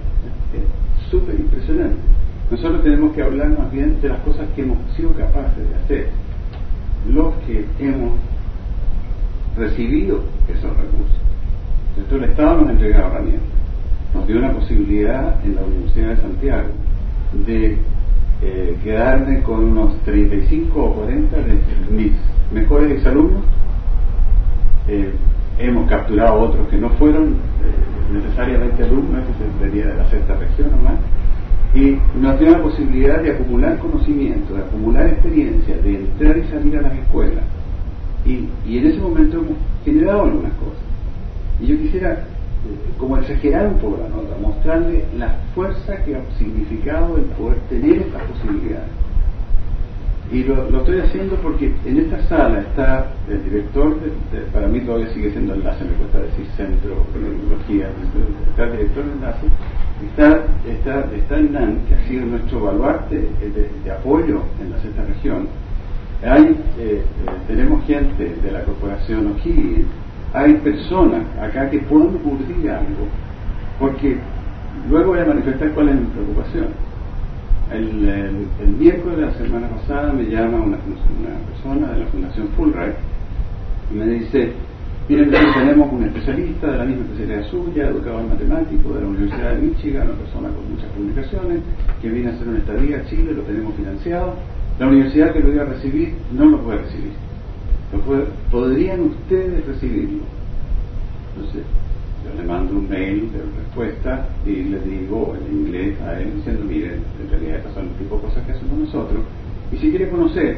súper 1.09 1.35
impresionante. 1.39 1.97
Nosotros 2.49 2.83
tenemos 2.83 3.13
que 3.13 3.23
hablar 3.23 3.57
más 3.57 3.71
bien 3.71 3.99
de 4.01 4.09
las 4.09 4.19
cosas 4.19 4.47
que 4.55 4.61
hemos 4.61 4.77
sido 4.95 5.11
capaces 5.13 5.69
de 5.69 5.75
hacer, 5.75 6.09
los 7.09 7.33
que 7.45 7.65
hemos 7.79 8.13
recibido 9.57 10.21
esos 10.47 10.75
recursos. 10.77 11.24
Entonces 11.97 12.23
el 12.23 12.29
Estado 12.31 12.61
nos 12.61 12.69
ha 12.69 12.71
entregado 12.71 13.07
herramientas, 13.07 13.49
nos 14.13 14.27
dio 14.27 14.37
una 14.37 14.51
posibilidad 14.51 15.45
en 15.45 15.55
la 15.55 15.61
Universidad 15.63 16.09
de 16.09 16.17
Santiago 16.17 16.67
de 17.45 17.77
eh, 18.41 18.77
quedarme 18.83 19.41
con 19.43 19.63
unos 19.63 19.97
35 20.01 20.83
o 20.83 20.93
40 20.93 21.37
de 21.37 21.59
mis 21.89 22.11
mejores 22.51 22.91
exalumnos. 22.91 23.43
Eh, 24.87 25.11
hemos 25.57 25.89
capturado 25.89 26.41
otros 26.41 26.67
que 26.67 26.77
no 26.77 26.89
fueron 26.91 27.29
eh, 27.33 28.13
necesariamente 28.13 28.83
alumnos, 28.83 29.23
eso 29.23 29.59
sería 29.59 29.87
de 29.87 29.95
la 29.95 30.09
sexta 30.09 30.35
región 30.35 30.71
nomás, 30.71 30.95
y 31.73 31.97
nos 32.19 32.39
dio 32.39 32.51
la 32.51 32.61
posibilidad 32.61 33.21
de 33.21 33.31
acumular 33.31 33.77
conocimiento, 33.79 34.53
de 34.53 34.61
acumular 34.61 35.07
experiencia, 35.07 35.77
de 35.77 35.95
entrar 35.95 36.37
y 36.37 36.43
salir 36.47 36.77
a 36.77 36.81
las 36.83 36.93
escuelas. 36.93 37.43
Y, 38.25 38.49
en 38.65 38.87
ese 38.87 38.99
momento 38.99 39.37
hemos 39.37 39.57
generado 39.83 40.23
algunas 40.23 40.53
cosas. 40.53 40.83
Y 41.59 41.67
yo 41.67 41.77
quisiera, 41.77 42.11
eh, 42.13 42.25
como 42.97 43.17
exagerar 43.17 43.67
un 43.67 43.79
poco 43.79 43.97
la 44.01 44.09
nota, 44.09 44.35
mostrarle 44.41 45.05
la 45.17 45.29
fuerza 45.53 46.03
que 46.03 46.15
ha 46.15 46.21
significado 46.37 47.17
el 47.17 47.23
poder 47.25 47.59
tener 47.69 48.01
estas 48.01 48.23
posibilidades. 48.23 48.89
Y 50.31 50.43
lo, 50.43 50.79
estoy 50.79 50.99
haciendo 51.01 51.35
porque 51.35 51.71
en 51.85 51.97
esta 51.97 52.19
sala 52.23 52.61
está 52.61 53.11
el 53.29 53.43
director, 53.43 53.95
para 54.51 54.67
mí 54.67 54.79
todavía 54.81 55.07
sigue 55.13 55.29
siendo 55.31 55.53
enlace, 55.53 55.85
me 55.85 55.91
cuesta 55.91 56.19
decir 56.19 56.47
centro 56.57 56.95
de 57.13 57.19
tecnología, 57.19 57.89
está 58.49 58.63
el 58.63 58.71
director 58.71 59.05
de 59.05 59.11
enlace, 59.11 59.47
está, 60.09 60.43
está, 60.67 61.15
está 61.15 61.37
NAN, 61.39 61.79
que 61.87 61.93
ha 61.93 62.07
sido 62.07 62.25
nuestro 62.25 62.59
baluarte 62.63 63.17
de, 63.19 63.91
apoyo 63.91 64.41
en 64.59 64.71
la 64.71 64.79
sexta 64.79 65.03
región. 65.03 65.47
Hay, 66.23 66.43
eh, 66.43 66.55
eh, 66.79 67.03
tenemos 67.47 67.85
gente 67.85 68.35
de 68.41 68.51
la 68.51 68.63
corporación 68.63 69.27
O'Higgins, 69.27 69.85
hay 70.35 70.53
personas 70.55 71.23
acá 71.41 71.69
que 71.69 71.79
pueden 71.79 72.19
urdir 72.23 72.69
algo, 72.69 73.07
porque 73.79 74.17
luego 74.89 75.11
voy 75.11 75.19
a 75.19 75.25
manifestar 75.25 75.71
cuál 75.71 75.89
es 75.89 75.95
mi 75.95 76.07
preocupación 76.07 76.67
el, 77.71 78.77
miércoles 78.77 79.17
de 79.17 79.25
la 79.25 79.33
semana 79.33 79.67
pasada 79.69 80.13
me 80.13 80.23
llama 80.25 80.61
una, 80.61 80.77
persona 80.77 81.93
de 81.93 81.99
la 81.99 82.05
Fundación 82.07 82.47
Fulbright 82.55 82.95
y 83.91 83.95
me 83.95 84.05
dice, 84.07 84.51
miren, 85.09 85.31
tenemos 85.31 85.91
un 85.91 86.03
especialista 86.03 86.71
de 86.71 86.77
la 86.77 86.85
misma 86.85 87.03
especialidad 87.05 87.49
suya, 87.49 87.87
educador 87.89 88.27
matemático 88.27 88.93
de 88.93 89.01
la 89.01 89.07
Universidad 89.07 89.53
de 89.53 89.61
Michigan, 89.61 90.07
una 90.07 90.17
persona 90.17 90.49
con 90.49 90.71
muchas 90.71 90.91
comunicaciones, 90.91 91.59
que 92.01 92.09
viene 92.09 92.29
a 92.29 92.33
hacer 92.33 92.47
una 92.47 92.57
estadía 92.59 92.97
a 92.97 93.05
Chile, 93.05 93.33
lo 93.33 93.41
tenemos 93.43 93.73
financiado. 93.75 94.35
La 94.79 94.87
universidad 94.87 95.33
que 95.33 95.39
lo 95.39 95.53
iba 95.53 95.63
a 95.63 95.67
recibir 95.67 96.13
no 96.33 96.45
lo 96.45 96.61
puede 96.61 96.79
recibir. 96.79 97.13
¿Podrían 98.51 99.01
ustedes 99.01 99.65
recibirlo? 99.65 100.23
Entonces, 101.35 101.63
yo 102.23 102.41
le 102.41 102.47
mando 102.47 102.73
un 102.73 102.89
mail 102.89 103.31
de 103.31 103.39
respuesta 103.61 104.27
y 104.45 104.63
le 104.63 104.79
digo 104.79 105.35
en 105.39 105.59
inglés 105.59 106.01
a 106.01 106.19
él 106.19 106.33
diciendo, 106.35 106.65
miren, 106.65 107.03
en 107.21 107.29
realidad 107.29 107.61
son 107.73 107.87
el 107.87 107.93
tipo 107.95 108.15
de 108.15 108.21
cosas 108.23 108.45
que 108.45 108.51
hacemos 108.53 108.79
nosotros. 108.79 109.19
Y 109.71 109.77
si 109.77 109.89
quiere 109.89 110.09
conocer 110.09 110.57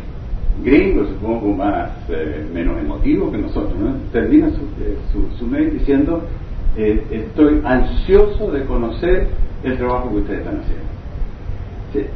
gringo 0.63 1.07
supongo 1.07 1.53
más, 1.53 1.91
eh, 2.09 2.45
menos 2.53 2.77
emotivo 2.79 3.31
que 3.31 3.37
nosotros, 3.37 3.73
¿no? 3.79 3.95
termina 4.11 4.49
su, 4.49 4.61
eh, 4.83 4.97
su, 5.39 5.47
mail 5.47 5.79
diciendo, 5.79 6.23
estoy 6.75 7.61
ansioso 7.63 8.51
de 8.51 8.63
conocer 8.65 9.27
el 9.63 9.77
trabajo 9.77 10.09
que 10.09 10.17
ustedes 10.17 10.39
están 10.39 10.59
haciendo. 10.59 12.11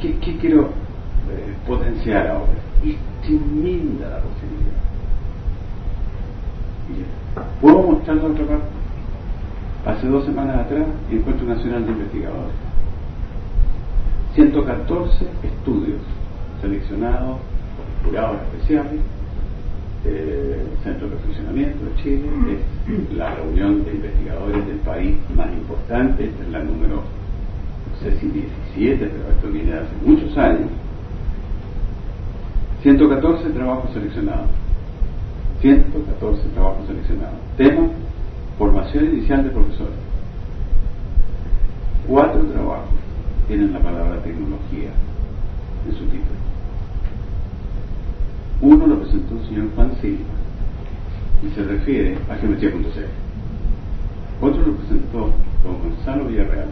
¿Qué, 0.00 0.36
quiero 0.38 0.70
potenciar 1.66 2.26
ahora? 2.28 2.52
Y 2.84 2.92
la 2.92 4.20
posibilidad 4.20 4.55
¿Puedo 7.60 7.82
mostrar 7.82 8.16
la 8.16 8.24
otra 8.24 8.46
parte? 8.46 8.66
Hace 9.86 10.08
dos 10.08 10.24
semanas 10.24 10.56
atrás, 10.56 10.86
Encuentro 11.10 11.46
Nacional 11.46 11.84
de 11.86 11.92
Investigadores. 11.92 12.54
114 14.34 15.26
estudios 15.42 16.00
seleccionados 16.60 17.38
por 17.76 18.08
jurados 18.10 18.36
especiales 18.42 19.00
del 20.04 20.66
Centro 20.84 21.08
de 21.08 21.16
Perfeccionamiento 21.16 21.84
de 21.84 22.02
Chile, 22.02 22.28
es 22.50 23.16
la 23.16 23.34
reunión 23.34 23.84
de 23.84 23.92
investigadores 23.92 24.66
del 24.66 24.78
país 24.78 25.16
más 25.34 25.48
importante, 25.48 26.26
esta 26.26 26.42
es 26.42 26.50
la 26.50 26.62
número, 26.62 26.96
no 26.96 27.96
sé 28.00 28.18
si 28.20 28.28
17, 28.28 29.06
pero 29.06 29.30
esto 29.34 29.48
viene 29.48 29.72
de 29.72 29.78
hace 29.78 29.94
muchos 30.04 30.36
años. 30.36 30.68
114 32.82 33.50
trabajos 33.50 33.90
seleccionados. 33.92 34.46
114 35.60 36.48
trabajos 36.50 36.86
seleccionados. 36.86 37.38
Tema, 37.56 37.88
formación 38.58 39.06
inicial 39.06 39.44
de 39.44 39.50
profesores. 39.50 39.94
Cuatro 42.06 42.42
trabajos 42.42 42.90
tienen 43.48 43.72
la 43.72 43.80
palabra 43.80 44.22
tecnología 44.22 44.90
en 45.86 45.92
su 45.92 46.04
título. 46.04 46.36
Uno 48.60 48.86
lo 48.86 49.00
presentó 49.00 49.34
el 49.34 49.48
señor 49.48 49.66
Juan 49.74 49.92
Silva 50.00 50.24
y 51.42 51.54
se 51.54 51.62
refiere 51.64 52.16
a 52.30 52.36
geometría.c. 52.36 53.06
Otro 54.40 54.62
lo 54.62 54.72
presentó 54.76 55.32
don 55.64 55.78
Gonzalo 55.82 56.26
Villarreal 56.26 56.68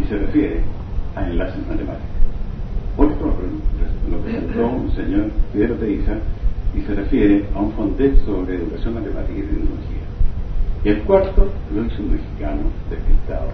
y 0.00 0.08
se 0.08 0.18
refiere 0.18 0.62
a 1.16 1.28
enlaces 1.28 1.66
matemáticos. 1.66 2.08
Otro 2.96 3.34
lo 4.10 4.18
presentó 4.18 4.66
un 4.66 4.90
señor 4.94 5.30
Fidel 5.52 5.78
Teiza 5.78 6.18
y 6.74 6.80
se 6.82 6.94
refiere 6.94 7.44
a 7.54 7.60
un 7.60 7.72
fondé 7.72 8.18
sobre 8.24 8.56
educación 8.56 8.94
matemática 8.94 9.38
y 9.38 9.42
tecnología. 9.42 10.04
Y 10.84 10.88
el 10.88 11.02
cuarto 11.02 11.48
lo 11.74 11.84
hizo 11.84 12.02
un 12.02 12.12
mexicano 12.12 12.62
despistado. 12.88 13.48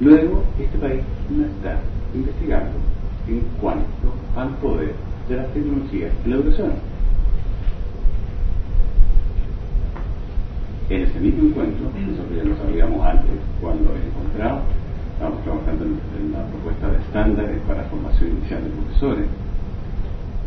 Luego, 0.00 0.44
este 0.58 0.78
país 0.78 1.00
no 1.30 1.44
está 1.44 1.80
investigando 2.14 2.72
en 3.28 3.40
cuanto 3.60 4.12
al 4.36 4.50
poder 4.56 4.94
de 5.28 5.36
las 5.36 5.52
tecnologías 5.52 6.12
en 6.24 6.30
la 6.30 6.36
educación. 6.36 6.72
En 10.90 11.02
ese 11.02 11.20
mismo 11.20 11.48
encuentro, 11.48 11.84
nosotros 11.86 12.36
ya 12.36 12.44
lo 12.44 12.56
sabíamos 12.56 13.06
antes 13.06 13.30
cuando 13.60 13.84
lo 13.84 13.96
encontrado, 13.96 14.60
estamos 15.14 15.42
trabajando 15.44 15.84
en, 15.84 16.32
la 16.32 16.44
propuesta 16.46 16.90
de 16.90 16.98
estándares 16.98 17.60
para 17.66 17.84
formación 17.84 18.30
inicial 18.30 18.64
de 18.64 18.70
profesores, 18.70 19.26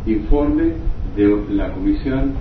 informe 0.06 0.72
de 1.16 1.44
la 1.50 1.72
Comisión 1.72 2.32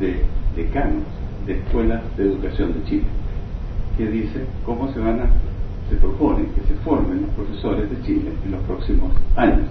de 0.00 0.24
Decanos 0.56 1.04
de 1.46 1.54
Escuelas 1.54 2.02
de 2.16 2.24
Educación 2.24 2.72
de 2.74 2.84
Chile, 2.84 3.06
que 3.96 4.06
dice 4.06 4.44
cómo 4.64 4.92
se 4.92 5.00
van 5.00 5.20
a 5.20 5.26
se 5.92 5.96
propone 5.98 6.44
que 6.54 6.62
se 6.62 6.74
formen 6.84 7.22
los 7.22 7.30
profesores 7.30 7.90
de 7.90 8.00
Chile 8.02 8.30
en 8.44 8.52
los 8.52 8.62
próximos 8.62 9.12
años. 9.36 9.66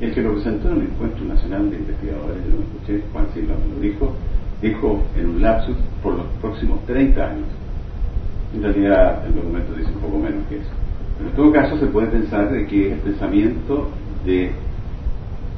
El 0.00 0.14
que 0.14 0.22
lo 0.22 0.34
presentó 0.34 0.70
en 0.70 0.76
el 0.76 0.82
Encuentro 0.82 1.24
Nacional 1.24 1.70
de 1.70 1.78
Investigadores, 1.78 2.44
yo 2.44 2.56
lo 2.56 2.62
escuché, 2.62 3.02
Juan 3.12 3.26
Silva 3.34 3.54
me 3.56 3.74
lo 3.74 3.80
dijo, 3.80 4.12
dijo 4.60 5.02
en 5.16 5.30
un 5.30 5.42
lapsus 5.42 5.76
por 6.02 6.14
los 6.14 6.26
próximos 6.40 6.84
30 6.86 7.24
años. 7.24 7.46
En 8.54 8.62
realidad 8.62 9.26
el 9.26 9.34
documento 9.34 9.74
dice 9.74 9.90
un 9.90 10.00
poco 10.00 10.18
menos 10.18 10.46
que 10.48 10.56
eso. 10.58 10.70
Pero 11.18 11.30
en 11.30 11.36
todo 11.36 11.52
caso 11.52 11.78
se 11.78 11.86
puede 11.86 12.08
pensar 12.08 12.50
de 12.52 12.66
que 12.66 12.86
es 12.88 12.92
el 12.92 12.98
pensamiento 13.00 13.88
de 14.24 14.52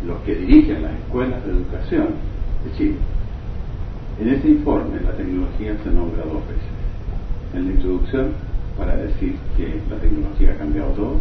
los 0.06 0.20
que 0.22 0.34
dirigen 0.34 0.82
las 0.82 0.92
escuelas 0.92 1.44
de 1.44 1.52
educación 1.52 2.08
de 2.64 2.76
Chile. 2.76 2.96
En 4.20 4.28
ese 4.28 4.48
informe 4.48 5.00
la 5.00 5.12
tecnología 5.12 5.76
se 5.82 5.90
nombra 5.90 6.24
dos 6.24 6.42
veces. 6.46 6.74
En 7.54 7.66
la 7.66 7.72
introducción 7.72 8.32
para 8.78 8.96
decir 8.96 9.36
que 9.56 9.80
la 9.90 9.96
tecnología 9.96 10.52
ha 10.52 10.56
cambiado 10.56 10.90
todo 10.90 11.20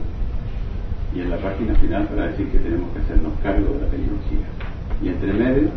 y 1.15 1.21
en 1.21 1.29
la 1.29 1.37
página 1.37 1.75
final 1.75 2.07
para 2.07 2.27
decir 2.27 2.47
que 2.49 2.57
tenemos 2.57 2.91
que 2.91 2.99
hacernos 2.99 3.33
cargo 3.41 3.73
de 3.73 3.81
la 3.81 3.87
tecnología. 3.87 4.47
Y 5.01 5.09
entre 5.09 5.33
medio, 5.33 5.69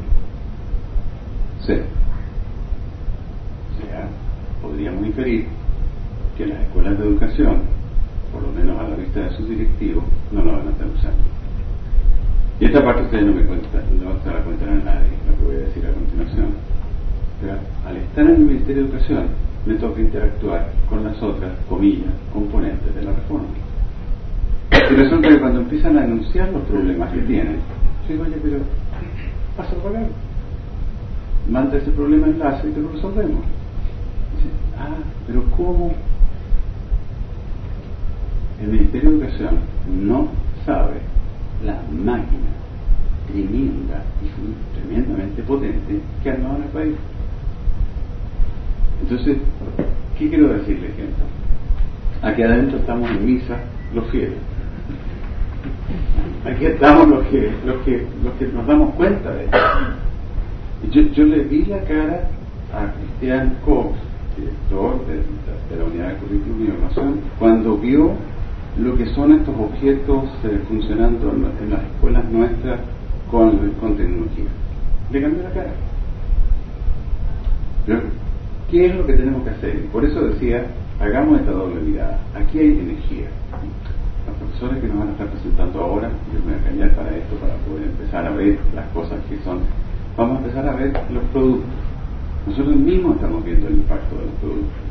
cero. 1.60 1.84
O 3.72 3.82
sea, 3.82 4.08
podríamos 4.62 5.06
inferir 5.06 5.46
que 6.36 6.46
las 6.46 6.60
escuelas 6.60 6.98
de 6.98 7.04
educación, 7.04 7.62
por 8.32 8.42
lo 8.42 8.52
menos 8.52 8.78
a 8.80 8.88
la 8.88 8.96
vista 8.96 9.20
de 9.20 9.36
sus 9.36 9.48
directivos, 9.48 10.04
no 10.32 10.42
lo 10.42 10.52
van 10.52 10.68
a 10.68 10.70
estar 10.70 10.86
usando. 10.86 11.35
Y 12.58 12.64
esta 12.64 12.82
parte 12.82 13.02
ustedes 13.02 13.26
no 13.26 13.34
me 13.34 13.42
cuentan, 13.42 13.82
no 14.02 14.18
se 14.24 14.30
la 14.30 14.42
cuentan 14.42 14.68
a 14.70 14.84
nadie, 14.84 15.10
lo 15.28 15.36
que 15.36 15.44
voy 15.44 15.56
a 15.56 15.66
decir 15.66 15.84
a 15.86 15.92
continuación. 15.92 16.46
Pero 17.40 17.52
al 17.86 17.96
estar 17.98 18.24
en 18.24 18.30
el 18.30 18.38
Ministerio 18.38 18.82
de 18.82 18.88
Educación, 18.88 19.26
me 19.66 19.74
toca 19.74 20.00
interactuar 20.00 20.70
con 20.88 21.04
las 21.04 21.22
otras, 21.22 21.52
comillas, 21.68 22.14
componentes 22.32 22.94
de 22.94 23.02
la 23.02 23.12
reforma. 23.12 23.48
Y 24.90 24.94
resulta 24.94 25.28
que 25.28 25.38
cuando 25.38 25.60
empiezan 25.60 25.98
a 25.98 26.02
denunciar 26.02 26.50
los 26.50 26.62
problemas 26.62 27.12
que 27.12 27.20
tienen, 27.20 27.56
yo 28.06 28.12
digo, 28.12 28.24
oye, 28.24 28.36
pero 28.42 28.58
pasa 29.56 29.74
por 29.74 29.94
ahí. 29.94 30.06
Manda 31.50 31.76
ese 31.76 31.90
problema 31.90 32.26
enlace 32.26 32.68
y 32.68 32.72
te 32.72 32.80
lo 32.80 32.88
resolvemos. 32.90 33.44
Dice, 34.34 34.48
ah, 34.78 34.96
pero 35.26 35.44
¿cómo? 35.56 35.92
El 38.62 38.68
Ministerio 38.68 39.10
de 39.10 39.16
Educación 39.16 39.56
no 40.06 40.28
sabe 40.64 41.15
la 41.64 41.80
máquina 41.90 42.56
tremenda 43.26 44.04
y 44.22 44.78
tremendamente 44.78 45.42
potente 45.42 46.00
que 46.22 46.30
armado 46.30 46.56
en 46.56 46.62
el 46.62 46.68
país. 46.68 46.94
Entonces, 49.02 49.38
¿qué 50.18 50.28
quiero 50.28 50.48
decirle, 50.48 50.88
gente? 50.88 51.22
Aquí 52.22 52.42
adentro 52.42 52.78
estamos 52.78 53.10
en 53.10 53.26
misa 53.26 53.58
los 53.94 54.06
fieles. 54.10 54.38
Aquí 56.44 56.66
estamos 56.66 57.08
los 57.08 57.26
que, 57.26 57.52
los 57.64 57.76
que, 57.84 58.06
los 58.22 58.32
que 58.34 58.46
nos 58.46 58.66
damos 58.66 58.94
cuenta 58.94 59.32
de 59.32 59.44
esto. 59.44 59.58
Yo, 61.14 61.24
le 61.24 61.44
vi 61.44 61.64
la 61.64 61.80
cara 61.80 62.28
a 62.72 62.92
Cristian 62.92 63.56
Cox, 63.64 63.98
director 64.36 65.04
de, 65.06 65.76
la 65.76 65.84
unidad 65.84 66.08
de 66.10 66.14
currículum 66.16 66.60
y 66.60 66.64
información, 66.66 67.20
cuando 67.38 67.76
vio 67.76 68.12
lo 68.78 68.96
que 68.96 69.06
son 69.14 69.32
estos 69.32 69.54
objetos 69.58 70.24
eh, 70.44 70.60
funcionando 70.68 71.32
en, 71.32 71.70
las 71.70 71.82
escuelas 71.82 72.24
nuestras 72.30 72.80
con, 73.30 73.70
con 73.80 73.96
tecnología. 73.96 74.44
Le 75.10 75.22
cambió 75.22 75.42
la 75.42 75.50
cara. 75.50 75.72
¿Qué 78.70 78.86
es 78.86 78.96
lo 78.96 79.06
que 79.06 79.14
tenemos 79.14 79.44
que 79.44 79.50
hacer? 79.50 79.86
Por 79.86 80.04
eso 80.04 80.20
decía, 80.22 80.66
hagamos 81.00 81.40
esta 81.40 81.52
doble 81.52 81.80
mirada. 81.80 82.18
Aquí 82.34 82.58
hay 82.58 82.78
energía. 82.78 83.28
Los 84.26 84.36
profesores 84.36 84.78
que 84.82 84.88
nos 84.88 84.98
van 84.98 85.08
a 85.08 85.12
estar 85.12 85.28
presentando 85.28 85.80
ahora, 85.80 86.10
yo 86.32 86.40
me 86.40 86.56
voy 86.56 86.60
a 86.60 86.68
callar 86.68 86.96
para 86.96 87.16
esto, 87.16 87.36
para 87.36 87.54
poder 87.58 87.84
empezar 87.84 88.26
a 88.26 88.30
ver 88.30 88.58
las 88.74 88.86
cosas 88.88 89.18
que 89.28 89.38
son. 89.44 89.60
Vamos 90.16 90.36
a 90.36 90.40
empezar 90.40 90.68
a 90.68 90.74
ver 90.74 90.92
los 91.12 91.22
productos. 91.32 91.70
Nosotros 92.46 92.76
mismos 92.76 93.16
estamos 93.16 93.44
viendo 93.44 93.68
el 93.68 93.74
impacto 93.74 94.16
de 94.16 94.24
los 94.24 94.34
productos. 94.34 94.85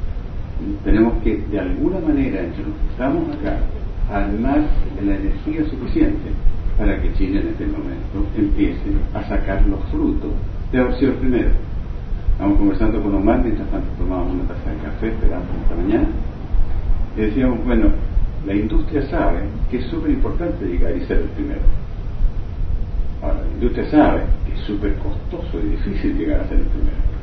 Tenemos 0.83 1.21
que, 1.23 1.37
de 1.51 1.59
alguna 1.59 1.99
manera, 1.99 2.41
entre 2.41 2.63
los 2.63 2.73
que 2.75 2.87
estamos 2.91 3.35
acá, 3.35 3.59
armar 4.11 4.63
la 5.03 5.15
energía 5.15 5.65
suficiente 5.69 6.31
para 6.77 7.01
que 7.01 7.13
Chile 7.13 7.41
en 7.41 7.47
este 7.47 7.65
momento 7.65 8.25
empiece 8.37 8.91
a 9.13 9.23
sacar 9.23 9.65
los 9.67 9.83
frutos 9.85 10.31
de 10.71 10.79
haber 10.79 10.95
sido 10.95 11.13
primero 11.15 11.51
Estábamos 12.35 12.57
conversando 12.57 13.01
con 13.01 13.15
Omar 13.15 13.41
mientras 13.41 13.65
tanto 13.69 13.87
tomábamos 13.97 14.33
una 14.33 14.43
taza 14.43 14.69
de 14.69 14.77
café, 14.79 15.07
esperando 15.07 15.45
esta 15.63 15.75
mañana. 15.75 16.07
Y 17.15 17.21
decíamos, 17.21 17.63
bueno, 17.63 17.87
la 18.45 18.53
industria 18.53 19.09
sabe 19.09 19.39
que 19.71 19.77
es 19.77 19.85
súper 19.85 20.11
importante 20.11 20.65
llegar 20.65 20.97
y 20.97 21.05
ser 21.05 21.19
el 21.19 21.29
primero. 21.29 21.61
Ahora, 23.21 23.39
la 23.39 23.53
industria 23.53 23.89
sabe 23.89 24.23
que 24.45 24.53
es 24.53 24.59
súper 24.67 24.95
costoso 24.95 25.61
y 25.63 25.69
difícil 25.77 26.17
llegar 26.17 26.41
a 26.41 26.49
ser 26.49 26.57
el 26.57 26.65
primero. 26.65 27.14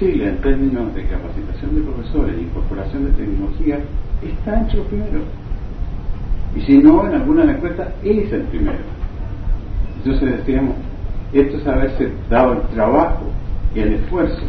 Chile, 0.00 0.30
en 0.30 0.38
términos 0.38 0.94
de 0.94 1.04
capacitación 1.04 1.74
de 1.74 1.82
profesores 1.82 2.34
e 2.34 2.40
incorporación 2.40 3.04
de 3.04 3.12
tecnología, 3.12 3.78
está 4.22 4.58
entre 4.58 4.78
los 4.78 4.86
primeros. 4.86 5.22
Y 6.56 6.60
si 6.62 6.78
no, 6.78 7.06
en 7.06 7.14
alguna 7.16 7.44
encuesta, 7.44 7.92
es 8.02 8.32
el 8.32 8.42
primero. 8.44 8.78
Entonces 9.98 10.38
decíamos, 10.38 10.74
esto 11.34 11.58
es 11.58 11.66
haberse 11.66 12.10
dado 12.30 12.54
el 12.54 12.62
trabajo 12.68 13.26
y 13.74 13.80
el 13.80 13.92
esfuerzo 13.92 14.42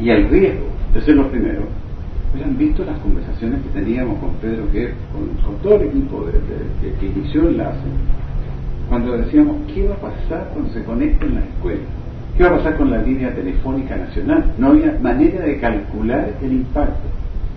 y 0.00 0.10
el 0.10 0.28
riesgo 0.28 0.66
de 0.92 1.00
ser 1.02 1.14
los 1.14 1.28
primeros, 1.28 1.66
hubieran 2.34 2.58
visto 2.58 2.84
las 2.84 2.98
conversaciones 2.98 3.62
que 3.62 3.80
teníamos 3.80 4.18
con 4.18 4.34
Pedro 4.34 4.70
que 4.72 4.92
con, 5.12 5.56
todo 5.62 5.76
el 5.76 5.82
equipo 5.82 6.24
de, 6.26 6.92
que 6.98 7.06
inició 7.06 7.48
enlace, 7.48 7.86
cuando 8.88 9.16
decíamos, 9.16 9.56
¿qué 9.72 9.86
va 9.86 9.94
a 9.94 9.98
pasar 9.98 10.50
cuando 10.52 10.72
se 10.72 10.82
conecten 10.82 11.36
las 11.36 11.44
escuelas? 11.44 12.05
¿Qué 12.36 12.44
va 12.44 12.50
a 12.50 12.56
pasar 12.56 12.76
con 12.76 12.90
la 12.90 13.02
línea 13.02 13.34
telefónica 13.34 13.96
nacional? 13.96 14.52
No 14.58 14.68
había 14.68 14.98
manera 15.00 15.44
de 15.44 15.58
calcular 15.58 16.34
el 16.42 16.52
impacto. 16.52 17.08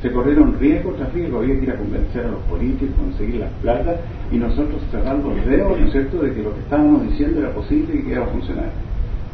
Se 0.02 0.12
corrieron 0.12 0.58
riesgo 0.58 0.92
tras 0.94 1.10
había 1.10 1.60
que 1.60 1.64
ir 1.64 1.72
a 1.72 1.76
convencer 1.76 2.26
a 2.26 2.30
los 2.30 2.40
políticos, 2.44 2.96
conseguir 2.98 3.42
las 3.42 3.52
plata 3.62 3.98
y 4.32 4.38
nosotros 4.38 4.82
cerrando 4.90 5.30
los 5.30 5.46
dedos, 5.46 5.78
¿no 5.78 5.86
es 5.86 5.92
cierto?, 5.92 6.22
de 6.22 6.34
que 6.34 6.42
lo 6.42 6.54
que 6.54 6.62
estábamos 6.62 7.04
diciendo 7.10 7.42
era 7.42 7.54
posible 7.54 7.96
y 7.96 8.04
que 8.04 8.12
iba 8.12 8.24
a 8.24 8.28
funcionar. 8.28 8.70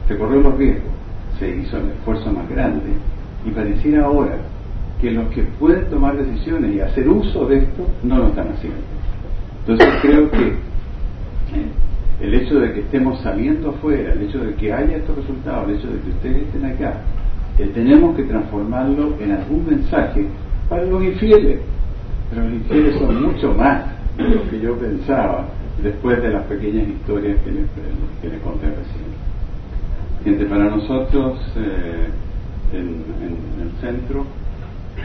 Se 0.07 0.17
corrieron 0.17 0.43
los 0.43 0.57
riesgos 0.57 0.95
se 1.39 1.49
hizo 1.49 1.77
el 1.77 1.89
esfuerzo 1.89 2.31
más 2.31 2.49
grande 2.49 2.93
y 3.45 3.51
pareciera 3.51 4.05
ahora 4.05 4.37
que 5.01 5.11
los 5.11 5.27
que 5.29 5.43
pueden 5.59 5.85
tomar 5.89 6.17
decisiones 6.17 6.73
y 6.73 6.79
hacer 6.79 7.07
uso 7.09 7.45
de 7.45 7.57
esto 7.57 7.87
no 8.03 8.17
lo 8.17 8.27
están 8.27 8.49
haciendo. 8.49 8.79
Entonces 9.61 9.87
creo 10.01 10.31
que 10.31 10.47
eh, 10.47 11.69
el 12.19 12.33
hecho 12.33 12.59
de 12.59 12.73
que 12.73 12.79
estemos 12.81 13.19
saliendo 13.21 13.71
afuera, 13.71 14.13
el 14.13 14.23
hecho 14.23 14.39
de 14.39 14.53
que 14.55 14.71
haya 14.71 14.97
estos 14.97 15.17
resultados, 15.17 15.69
el 15.69 15.75
hecho 15.75 15.87
de 15.87 15.99
que 15.99 16.09
ustedes 16.09 16.37
estén 16.43 16.65
acá, 16.65 17.01
eh, 17.59 17.71
tenemos 17.73 18.15
que 18.15 18.23
transformarlo 18.23 19.15
en 19.19 19.31
algún 19.31 19.65
mensaje 19.65 20.25
para 20.69 20.83
los 20.85 21.03
infieles. 21.03 21.59
Pero 22.29 22.43
los 22.43 22.53
infieles 22.53 22.95
son 22.97 23.21
mucho 23.21 23.53
más 23.53 23.85
de 24.17 24.29
lo 24.29 24.49
que 24.49 24.59
yo 24.59 24.77
pensaba 24.77 25.45
después 25.81 26.21
de 26.21 26.29
las 26.29 26.43
pequeñas 26.45 26.87
historias 26.87 27.37
que 27.43 27.51
les, 27.51 27.65
que 28.21 28.29
les 28.29 28.41
conté 28.41 28.67
recién. 28.67 29.15
Gente, 30.23 30.45
para 30.45 30.65
nosotros 30.65 31.39
eh, 31.55 32.07
en, 32.73 33.03
el 33.61 33.71
centro, 33.79 34.25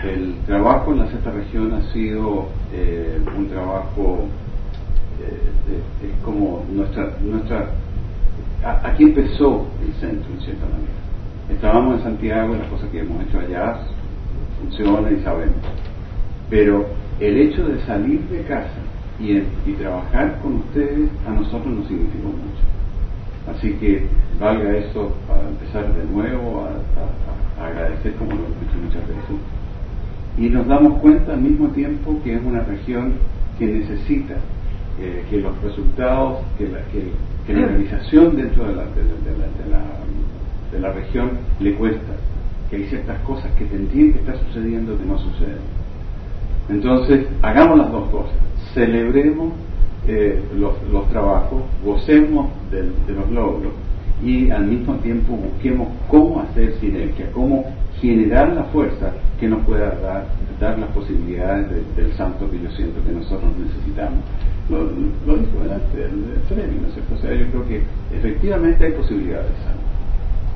el 0.02 0.34
trabajo 0.46 0.92
en 0.92 1.00
la 1.00 1.06
sexta 1.08 1.30
región 1.30 1.74
ha 1.74 1.92
sido 1.92 2.46
eh, 2.72 3.20
un 3.36 3.48
trabajo, 3.48 4.26
es 5.20 6.24
como 6.24 6.64
nuestra, 6.72 7.14
nuestra 7.22 7.70
aquí 8.82 9.04
empezó 9.04 9.66
el 9.86 9.92
centro 10.00 10.32
en 10.34 10.40
cierta 10.40 10.66
manera. 10.66 11.00
Estábamos 11.50 11.96
en 11.98 12.02
Santiago 12.02 12.54
las 12.54 12.68
cosas 12.68 12.88
que 12.90 13.00
hemos 13.00 13.22
hecho 13.24 13.40
allá 13.40 13.80
funcionan 14.60 15.16
y 15.18 15.22
sabemos. 15.22 15.56
Pero 16.48 16.86
el 17.20 17.36
hecho 17.36 17.66
de 17.66 17.80
salir 17.82 18.20
de 18.28 18.42
casa 18.42 18.80
y, 19.18 19.40
trabajar 19.74 20.38
con 20.42 20.56
ustedes 20.56 21.10
a 21.26 21.30
nosotros 21.30 21.66
nos 21.66 21.86
significó 21.86 22.28
mucho. 22.28 22.64
Así 23.50 23.72
que 23.74 24.06
valga 24.38 24.76
eso 24.76 25.12
para 25.26 25.48
empezar 25.48 25.92
de 25.94 26.04
nuevo 26.04 26.66
a, 26.66 27.64
agradecer 27.64 28.14
como 28.14 28.32
lo 28.32 28.42
he 28.42 28.64
dicho 28.64 28.78
muchas 28.82 29.06
veces. 29.06 29.36
Y 30.38 30.48
nos 30.48 30.66
damos 30.66 30.98
cuenta 31.00 31.34
al 31.34 31.40
mismo 31.40 31.68
tiempo 31.68 32.18
que 32.24 32.34
es 32.34 32.42
una 32.42 32.60
región 32.60 33.14
que 33.58 33.66
necesita 33.66 34.36
que 35.28 35.40
los 35.40 35.60
resultados, 35.62 36.38
que 36.58 36.68
la, 36.68 36.80
que, 36.92 37.54
la 37.54 37.66
realización 37.66 38.36
dentro 38.36 38.64
de 38.66 38.74
la, 38.76 38.84
de, 40.72 40.80
la, 40.80 40.92
región 40.92 41.30
le 41.58 41.74
cuesta, 41.74 42.12
que 42.68 42.76
hay 42.76 42.84
ciertas 42.84 43.18
cosas 43.22 43.50
que 43.58 43.64
tendrían 43.64 44.12
que 44.12 44.18
estar 44.20 44.36
sucediendo 44.46 44.96
que 44.96 45.04
no 45.04 45.18
suceden. 45.18 45.58
Entonces, 46.68 47.26
hagamos 47.42 47.78
las 47.78 47.90
dos 47.90 48.08
cosas 48.10 48.36
celebremos 48.74 49.52
eh, 50.06 50.42
los, 50.56 51.08
trabajos, 51.10 51.62
gocemos 51.84 52.50
de, 52.70 52.82
los 53.12 53.30
logros 53.30 53.72
y 54.24 54.50
al 54.50 54.66
mismo 54.66 54.94
tiempo 54.96 55.36
busquemos 55.36 55.88
cómo 56.08 56.40
hacer 56.40 56.74
sinergia, 56.74 57.30
cómo 57.32 57.64
generar 58.00 58.52
la 58.52 58.64
fuerza 58.64 59.12
que 59.38 59.48
nos 59.48 59.64
pueda 59.64 60.26
dar 60.60 60.78
las 60.78 60.90
posibilidades 60.90 61.68
del 61.96 62.12
santo 62.14 62.50
que 62.50 62.60
yo 62.60 62.70
siento 62.72 63.02
que 63.04 63.12
nosotros 63.12 63.50
necesitamos. 63.58 64.20
Lo, 64.70 64.84
lo 65.26 65.36
dijo 65.36 65.62
delante 65.62 65.96
del 65.96 66.40
premio, 66.48 66.80
¿no 66.82 66.88
es 66.88 66.94
cierto? 66.94 67.14
O 67.14 67.18
sea, 67.18 67.34
yo 67.34 67.46
creo 67.48 67.66
que 67.66 67.82
efectivamente 68.16 68.84
hay 68.84 68.92
posibilidades 68.92 69.50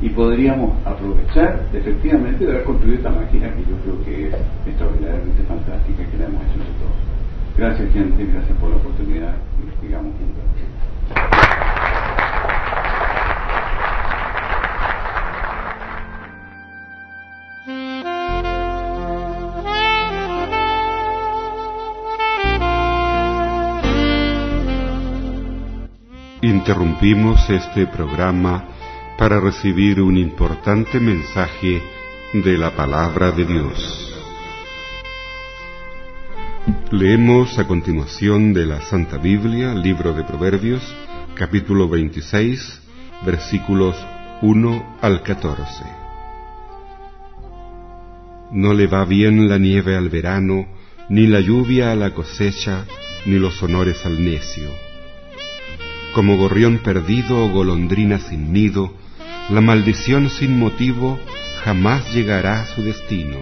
y 0.01 0.09
podríamos 0.11 0.73
aprovechar 0.85 1.67
efectivamente 1.73 2.45
de 2.45 2.53
haber 2.53 2.65
construido 2.65 2.97
esta 2.97 3.11
máquina 3.11 3.49
que 3.55 3.63
yo 3.63 3.77
creo 3.83 4.05
que 4.05 4.29
es 4.29 4.35
extraordinariamente 4.67 5.43
fantástica 5.45 6.05
que 6.11 6.19
la 6.19 6.25
hemos 6.27 6.43
hecho 6.43 6.63
todos. 6.79 6.99
Gracias, 7.57 7.93
gente, 7.93 8.27
gracias 8.27 8.59
por 8.59 8.71
la 8.71 8.77
oportunidad 8.77 9.35
y 9.83 9.87
digamos 9.87 10.13
Interrumpimos 26.75 27.49
este 27.51 27.87
programa 27.87 28.65
para 29.17 29.39
recibir 29.39 30.03
un 30.03 30.17
importante 30.17 30.99
mensaje 30.99 31.81
de 32.33 32.59
la 32.59 32.75
palabra 32.75 33.31
de 33.31 33.45
Dios. 33.45 34.13
Leemos 36.91 37.61
a 37.61 37.69
continuación 37.69 38.53
de 38.53 38.67
la 38.67 38.81
Santa 38.81 39.19
Biblia, 39.19 39.73
libro 39.73 40.15
de 40.15 40.25
Proverbios, 40.25 40.83
capítulo 41.37 41.89
26, 41.89 42.83
versículos 43.25 43.95
1 44.43 44.97
al 45.01 45.23
14. 45.23 45.85
No 48.51 48.75
le 48.75 48.89
va 48.89 49.05
bien 49.05 49.49
la 49.49 49.59
nieve 49.59 49.95
al 49.95 50.09
verano, 50.09 50.67
ni 51.09 51.29
la 51.29 51.39
lluvia 51.39 51.93
a 51.93 51.95
la 51.95 52.11
cosecha, 52.11 52.85
ni 53.27 53.39
los 53.39 53.63
honores 53.63 54.05
al 54.05 54.25
necio. 54.25 54.84
Como 56.15 56.37
gorrión 56.37 56.79
perdido 56.79 57.45
o 57.45 57.49
golondrina 57.51 58.19
sin 58.19 58.53
nido, 58.53 58.95
la 59.51 59.61
maldición 59.61 60.31
sin 60.31 60.59
motivo 60.59 61.19
jamás 61.65 62.15
llegará 62.15 62.63
a 62.63 62.67
su 62.67 62.83
destino 62.83 63.39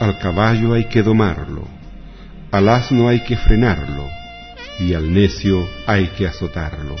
al 0.00 0.16
caballo 0.16 0.72
hay 0.72 0.86
que 0.86 1.02
domarlo, 1.02 1.68
al 2.50 2.70
asno 2.70 3.06
hay 3.08 3.20
que 3.20 3.36
frenarlo, 3.36 4.08
y 4.78 4.94
al 4.94 5.12
necio 5.12 5.68
hay 5.86 6.08
que 6.08 6.26
azotarlo. 6.26 6.96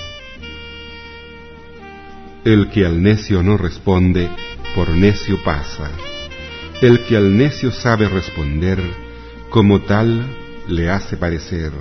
El 2.44 2.68
que 2.68 2.84
al 2.84 3.02
necio 3.02 3.42
no 3.42 3.56
responde, 3.56 4.28
por 4.74 4.90
necio 4.90 5.42
pasa. 5.42 5.90
El 6.82 7.00
que 7.04 7.16
al 7.16 7.34
necio 7.36 7.72
sabe 7.72 8.06
responder, 8.06 8.78
como 9.48 9.80
tal 9.80 10.26
le 10.68 10.90
hace 10.90 11.16
parecer. 11.16 11.72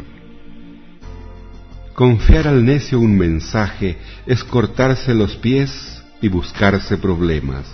Confiar 2.00 2.48
al 2.48 2.64
necio 2.64 2.98
un 2.98 3.18
mensaje 3.18 3.98
es 4.26 4.46
cortarse 4.46 5.14
los 5.14 5.36
pies 5.36 6.02
y 6.22 6.30
buscarse 6.30 6.96
problemas. 6.96 7.66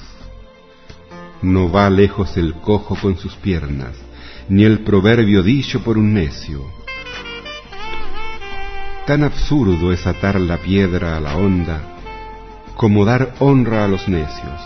No 1.43 1.71
va 1.71 1.91
lejos 1.91 2.35
el 2.35 2.55
cojo 2.55 2.97
con 2.99 3.19
sus 3.19 3.35
piernas, 3.35 3.95
ni 4.49 4.63
el 4.63 4.79
proverbio 4.79 5.43
dicho 5.43 5.83
por 5.83 5.99
un 5.99 6.15
necio. 6.15 6.65
Tan 9.05 9.23
absurdo 9.23 9.93
es 9.93 10.07
atar 10.07 10.41
la 10.41 10.57
piedra 10.57 11.17
a 11.17 11.19
la 11.19 11.37
honda 11.37 11.83
como 12.75 13.05
dar 13.05 13.35
honra 13.37 13.85
a 13.85 13.87
los 13.87 14.07
necios. 14.07 14.61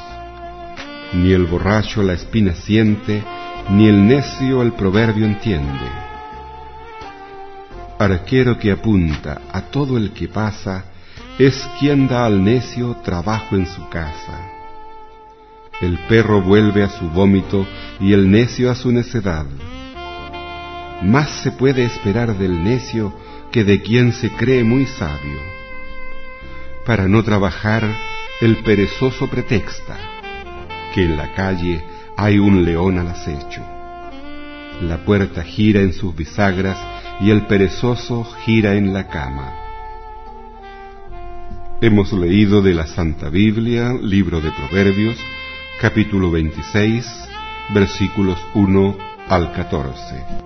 Ni 1.15 1.33
el 1.33 1.47
borracho 1.47 2.01
la 2.01 2.13
espina 2.13 2.53
siente, 2.53 3.25
ni 3.71 3.89
el 3.89 4.07
necio 4.07 4.61
el 4.61 4.71
proverbio 4.71 5.25
entiende. 5.25 6.08
Arquero 7.99 8.57
que 8.57 8.71
apunta 8.71 9.41
a 9.51 9.59
todo 9.59 9.97
el 9.97 10.11
que 10.11 10.29
pasa 10.29 10.85
es 11.37 11.67
quien 11.81 12.07
da 12.07 12.25
al 12.25 12.41
necio 12.41 12.95
trabajo 13.03 13.57
en 13.57 13.65
su 13.65 13.89
casa. 13.89 14.39
El 15.81 15.97
perro 16.07 16.41
vuelve 16.41 16.81
a 16.81 16.87
su 16.87 17.09
vómito 17.09 17.67
y 17.99 18.13
el 18.13 18.31
necio 18.31 18.71
a 18.71 18.75
su 18.75 18.93
necedad. 18.93 19.45
Más 21.01 21.29
se 21.43 21.51
puede 21.51 21.83
esperar 21.83 22.37
del 22.37 22.63
necio 22.63 23.13
que 23.51 23.65
de 23.65 23.81
quien 23.81 24.13
se 24.13 24.31
cree 24.31 24.63
muy 24.63 24.85
sabio. 24.85 25.41
Para 26.85 27.09
no 27.09 27.21
trabajar, 27.21 27.83
el 28.39 28.63
perezoso 28.63 29.27
pretexta 29.27 29.97
que 30.93 31.03
en 31.03 31.17
la 31.17 31.33
calle 31.33 31.83
hay 32.15 32.39
un 32.39 32.63
león 32.63 32.97
al 32.97 33.09
acecho. 33.09 33.61
La 34.83 35.03
puerta 35.03 35.43
gira 35.43 35.81
en 35.81 35.91
sus 35.91 36.15
bisagras 36.15 36.77
y 37.19 37.31
el 37.31 37.45
perezoso 37.47 38.23
gira 38.45 38.75
en 38.75 38.93
la 38.93 39.07
cama. 39.07 39.53
Hemos 41.81 42.11
leído 42.13 42.61
de 42.61 42.73
la 42.73 42.87
Santa 42.87 43.29
Biblia, 43.29 43.93
libro 44.01 44.41
de 44.41 44.51
Proverbios, 44.51 45.17
capítulo 45.81 46.31
26, 46.31 47.05
versículos 47.73 48.37
1 48.53 48.97
al 49.29 49.51
14. 49.53 50.39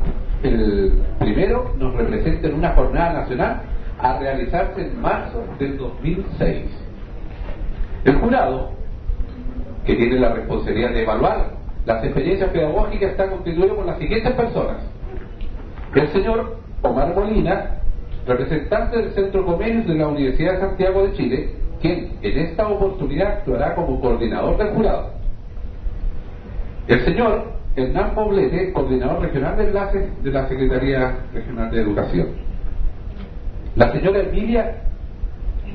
el, 0.44 0.92
primero 1.18 1.72
nos 1.76 1.94
represente 1.94 2.46
en 2.46 2.54
una 2.54 2.72
jornada 2.74 3.20
nacional 3.20 3.62
a 3.98 4.18
realizarse 4.18 4.82
en 4.82 5.00
marzo 5.00 5.44
del 5.58 5.76
2006. 5.76 6.66
El 8.04 8.14
jurado, 8.16 8.70
que 9.84 9.96
tiene 9.96 10.20
la 10.20 10.34
responsabilidad 10.34 10.90
de 10.90 11.02
evaluar 11.02 11.50
las 11.84 12.04
experiencias 12.04 12.50
pedagógicas, 12.50 13.10
está 13.10 13.28
constituido 13.28 13.74
por 13.74 13.86
las 13.86 13.98
siguientes 13.98 14.32
personas. 14.34 14.76
El 15.94 16.08
señor 16.08 16.56
Omar 16.82 17.14
Molina, 17.14 17.78
representante 18.26 18.98
del 18.98 19.10
Centro 19.14 19.44
Convenios 19.44 19.86
de 19.86 19.94
la 19.94 20.08
Universidad 20.08 20.54
de 20.54 20.60
Santiago 20.60 21.06
de 21.06 21.12
Chile, 21.14 21.50
quien 21.80 22.12
en 22.22 22.38
esta 22.38 22.68
oportunidad 22.68 23.38
actuará 23.38 23.74
como 23.74 24.00
coordinador 24.00 24.56
del 24.58 24.68
jurado. 24.68 25.13
El 26.86 27.02
señor 27.06 27.44
Hernán 27.76 28.14
Poblete, 28.14 28.72
coordinador 28.72 29.22
regional 29.22 29.56
de 29.56 29.68
enlaces 29.68 30.22
de 30.22 30.30
la 30.30 30.46
Secretaría 30.48 31.14
Regional 31.32 31.70
de 31.70 31.80
Educación. 31.80 32.26
La 33.74 33.90
señora 33.90 34.20
Emilia, 34.20 34.82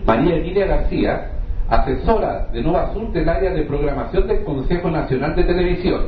María 0.05 0.35
Emilia 0.35 0.67
García, 0.67 1.31
asesora 1.67 2.47
de 2.53 2.61
Nova 2.61 2.93
Sur 2.93 3.11
del 3.11 3.27
área 3.27 3.51
de 3.51 3.63
programación 3.63 4.27
del 4.27 4.43
Consejo 4.43 4.91
Nacional 4.91 5.35
de 5.35 5.43
Televisión. 5.43 6.01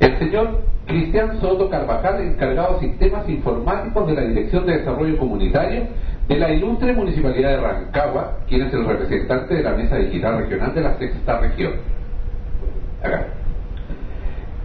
El 0.00 0.18
señor 0.18 0.62
Cristian 0.86 1.40
Soto 1.40 1.70
Carvajal, 1.70 2.20
encargado 2.22 2.74
de 2.74 2.88
sistemas 2.88 3.28
informáticos 3.28 4.08
de 4.08 4.14
la 4.14 4.22
Dirección 4.22 4.66
de 4.66 4.78
Desarrollo 4.78 5.16
Comunitario 5.16 5.84
de 6.26 6.38
la 6.38 6.52
ilustre 6.52 6.92
Municipalidad 6.92 7.50
de 7.50 7.60
Rancagua, 7.60 8.38
quien 8.48 8.62
es 8.62 8.74
el 8.74 8.84
representante 8.84 9.54
de 9.54 9.62
la 9.62 9.72
Mesa 9.74 9.96
Digital 9.96 10.38
Regional 10.38 10.74
de 10.74 10.80
la 10.80 10.98
Sexta 10.98 11.38
Región. 11.38 11.99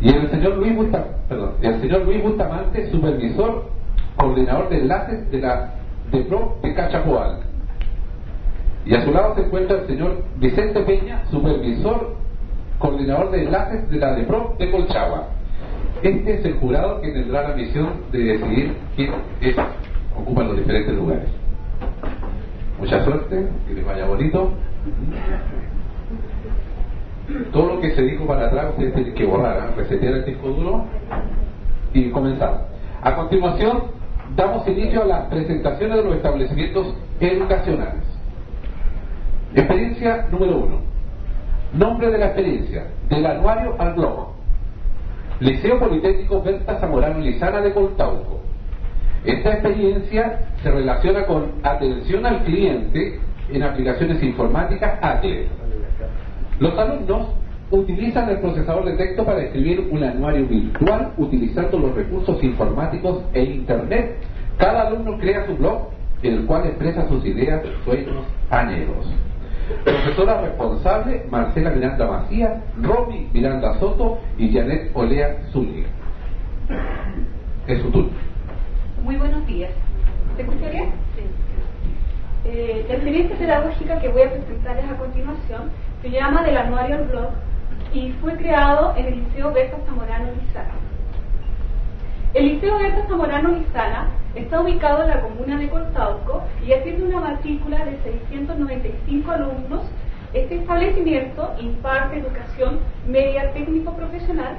Y 0.01 0.09
el 0.09 0.29
señor 0.29 0.57
Luis 0.57 0.75
Bustamante, 0.75 1.15
perdón, 1.29 1.51
el 1.61 1.81
señor 1.81 2.05
Luis 2.05 2.21
Bustamante, 2.21 2.91
supervisor, 2.91 3.69
coordinador 4.17 4.69
de 4.69 4.81
enlaces 4.81 5.31
de 5.31 5.39
la 5.39 5.73
DEPRO 6.11 6.57
de 6.61 6.73
Cachapoal. 6.73 7.39
Y 8.85 8.93
a 8.93 9.03
su 9.03 9.11
lado 9.11 9.35
se 9.35 9.41
encuentra 9.41 9.79
el 9.79 9.87
señor 9.87 10.23
Vicente 10.37 10.81
Peña, 10.81 11.23
supervisor, 11.31 12.15
coordinador 12.77 13.31
de 13.31 13.43
enlaces 13.43 13.89
de 13.89 13.97
la 13.97 14.15
DEPRO 14.15 14.55
de 14.59 14.71
Colchagua. 14.71 15.29
Este 16.03 16.39
es 16.39 16.45
el 16.45 16.53
jurado 16.55 17.01
que 17.01 17.11
tendrá 17.11 17.49
la 17.49 17.55
misión 17.55 17.89
de 18.11 18.19
decidir 18.19 18.75
quién 18.95 19.11
es, 19.41 19.55
ocupa 20.15 20.43
los 20.43 20.57
diferentes 20.57 20.93
lugares. 20.93 21.29
Mucha 22.79 23.03
suerte, 23.05 23.47
que 23.67 23.73
les 23.73 23.85
vaya 23.85 24.05
bonito. 24.05 24.51
Todo 27.51 27.75
lo 27.75 27.81
que 27.81 27.95
se 27.95 28.03
dijo 28.03 28.25
para 28.25 28.47
atrás 28.47 28.67
ustedes 28.71 28.93
tienen 28.93 29.13
que 29.15 29.25
borrar, 29.25 29.57
¿eh? 29.57 29.75
resetear 29.77 30.13
el 30.13 30.25
disco 30.25 30.47
duro 30.49 30.85
y 31.93 32.09
comenzar. 32.11 32.67
A 33.01 33.15
continuación, 33.15 33.83
damos 34.35 34.67
inicio 34.67 35.03
a 35.03 35.05
las 35.05 35.25
presentaciones 35.27 35.97
de 35.97 36.03
los 36.03 36.15
establecimientos 36.17 36.95
educacionales. 37.19 38.03
Experiencia 39.55 40.27
número 40.31 40.57
uno. 40.57 40.79
Nombre 41.73 42.11
de 42.11 42.17
la 42.17 42.27
experiencia, 42.27 42.87
del 43.09 43.25
anuario 43.25 43.75
al 43.79 43.93
blog. 43.93 44.33
Liceo 45.39 45.79
Politécnico 45.79 46.41
Berta 46.41 46.79
Zamorano 46.79 47.19
Lizana 47.19 47.59
de 47.61 47.73
Coltauco. 47.73 48.41
Esta 49.25 49.53
experiencia 49.53 50.39
se 50.61 50.71
relaciona 50.71 51.25
con 51.25 51.53
atención 51.63 52.25
al 52.25 52.43
cliente 52.43 53.19
en 53.51 53.63
aplicaciones 53.63 54.21
informáticas 54.21 54.99
ATLE. 55.01 55.47
Los 56.59 56.77
alumnos 56.77 57.27
utilizan 57.71 58.29
el 58.29 58.39
procesador 58.39 58.85
de 58.85 58.93
texto 58.93 59.25
para 59.25 59.41
escribir 59.41 59.89
un 59.91 60.03
anuario 60.03 60.47
virtual 60.47 61.11
utilizando 61.17 61.79
los 61.79 61.95
recursos 61.95 62.41
informáticos 62.43 63.23
e 63.33 63.43
Internet. 63.43 64.15
Cada 64.57 64.87
alumno 64.87 65.17
crea 65.17 65.45
su 65.47 65.55
blog 65.57 65.89
en 66.23 66.33
el 66.33 66.45
cual 66.45 66.65
expresa 66.65 67.07
sus 67.09 67.25
ideas, 67.25 67.61
sueños, 67.83 68.23
anhelos. 68.49 69.11
Profesora 69.83 70.41
responsable, 70.41 71.25
Marcela 71.29 71.71
Miranda 71.71 72.07
Macías, 72.07 72.61
Romy 72.81 73.27
Miranda 73.33 73.77
Soto 73.79 74.19
y 74.37 74.53
Janet 74.53 74.91
Olea 74.93 75.37
Zúñiga. 75.51 75.87
Es 77.67 77.81
su 77.81 77.89
turno. 77.89 78.11
Muy 79.03 79.17
buenos 79.17 79.45
días. 79.47 79.71
¿Se 80.35 80.43
escucha 80.43 80.69
bien? 80.69 80.91
Sí. 81.15 81.21
Eh, 82.45 82.85
la 82.87 82.93
experiencia 82.93 83.37
pedagógica 83.37 83.99
que 83.99 84.09
voy 84.09 84.21
a 84.21 84.31
presentarles 84.31 84.85
a 84.85 84.97
continuación 84.97 85.71
se 86.05 86.11
llama 86.11 86.43
del 86.43 86.55
anuario 86.55 87.03
blog 87.05 87.29
y 87.91 88.11
fue 88.21 88.35
creado 88.35 88.93
en 88.95 89.07
el 89.07 89.23
Liceo 89.23 89.51
Berta 89.51 89.77
Zamorano 89.87 90.33
Lizana. 90.39 90.75
El 92.35 92.47
Liceo 92.47 92.77
Berta 92.77 93.07
Zamorano 93.07 93.49
Lizana 93.49 94.11
está 94.35 94.61
ubicado 94.61 95.01
en 95.01 95.09
la 95.09 95.21
comuna 95.21 95.57
de 95.57 95.67
Coltauco 95.67 96.43
y 96.61 96.67
tiene 96.83 97.05
una 97.05 97.21
matrícula 97.21 97.83
de 97.85 97.97
695 98.03 99.31
alumnos. 99.31 99.81
Este 100.33 100.57
establecimiento 100.57 101.55
imparte 101.59 102.19
educación 102.19 102.81
media 103.07 103.51
técnico-profesional 103.53 104.57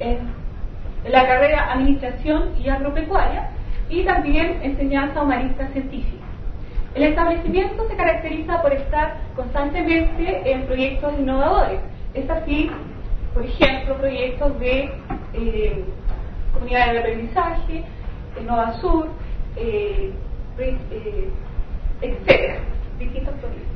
en 0.00 0.18
la 1.10 1.26
carrera 1.26 1.72
Administración 1.72 2.50
y 2.62 2.68
Agropecuaria 2.68 3.48
y 3.88 4.04
también 4.04 4.58
enseñanza 4.62 5.22
humanista 5.22 5.68
científica. 5.68 6.23
El 6.94 7.02
establecimiento 7.02 7.88
se 7.88 7.96
caracteriza 7.96 8.62
por 8.62 8.72
estar 8.72 9.16
constantemente 9.34 10.50
en 10.50 10.64
proyectos 10.66 11.12
innovadores. 11.18 11.80
Es 12.14 12.30
así, 12.30 12.70
por 13.34 13.44
ejemplo, 13.44 13.96
proyectos 13.96 14.58
de 14.60 14.90
eh, 15.32 15.84
comunidades 16.52 16.92
de 16.92 16.98
aprendizaje, 17.00 17.84
Nova 18.46 18.74
Sur, 18.74 19.08
eh, 19.56 20.12
eh, 20.58 21.30
etcétera, 22.00 22.56
distintos 22.98 23.34
proyectos. 23.34 23.74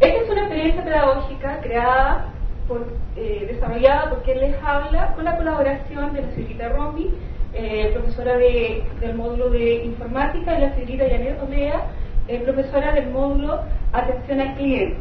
Esta 0.00 0.22
es 0.22 0.30
una 0.30 0.40
experiencia 0.40 0.84
pedagógica 0.84 1.60
creada, 1.60 2.32
por, 2.66 2.86
eh, 3.16 3.46
desarrollada 3.52 4.08
por 4.08 4.22
quien 4.22 4.40
les 4.40 4.56
habla, 4.62 5.14
con 5.14 5.24
la 5.24 5.36
colaboración 5.36 6.14
de 6.14 6.22
la 6.22 6.30
señorita 6.30 6.68
Romy, 6.70 7.10
eh, 7.54 7.90
profesora 7.92 8.36
de, 8.36 8.84
del 9.00 9.14
módulo 9.14 9.50
de 9.50 9.84
informática, 9.84 10.56
y 10.56 10.60
la 10.60 10.74
señorita 10.74 11.04
Janet 11.10 11.42
Olea, 11.42 11.86
profesora 12.44 12.92
del 12.92 13.10
módulo 13.10 13.60
Atención 13.92 14.40
al 14.40 14.54
Cliente. 14.54 14.96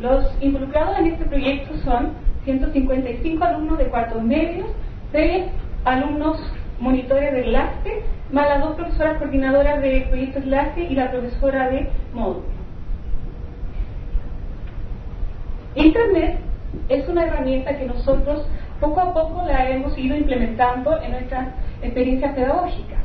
Los 0.00 0.24
involucrados 0.40 0.98
en 0.98 1.08
este 1.08 1.24
proyecto 1.26 1.76
son 1.84 2.12
155 2.44 3.44
alumnos 3.44 3.78
de 3.78 3.86
cuartos 3.86 4.22
medios, 4.22 4.68
6 5.12 5.44
alumnos 5.84 6.40
monitores 6.80 7.32
de 7.32 7.44
enlace, 7.44 8.02
más 8.32 8.48
las 8.48 8.60
dos 8.60 8.76
profesoras 8.76 9.18
coordinadoras 9.18 9.82
de 9.82 10.06
proyecto 10.08 10.38
enlace 10.38 10.82
y 10.82 10.94
la 10.94 11.10
profesora 11.10 11.68
de 11.68 11.88
módulo. 12.14 12.46
Internet 15.74 16.38
es 16.88 17.08
una 17.08 17.24
herramienta 17.24 17.76
que 17.76 17.86
nosotros 17.86 18.46
poco 18.80 19.00
a 19.00 19.12
poco 19.12 19.44
la 19.46 19.68
hemos 19.68 19.96
ido 19.98 20.16
implementando 20.16 21.00
en 21.02 21.12
nuestras 21.12 21.48
experiencias 21.82 22.34
pedagógicas. 22.34 22.98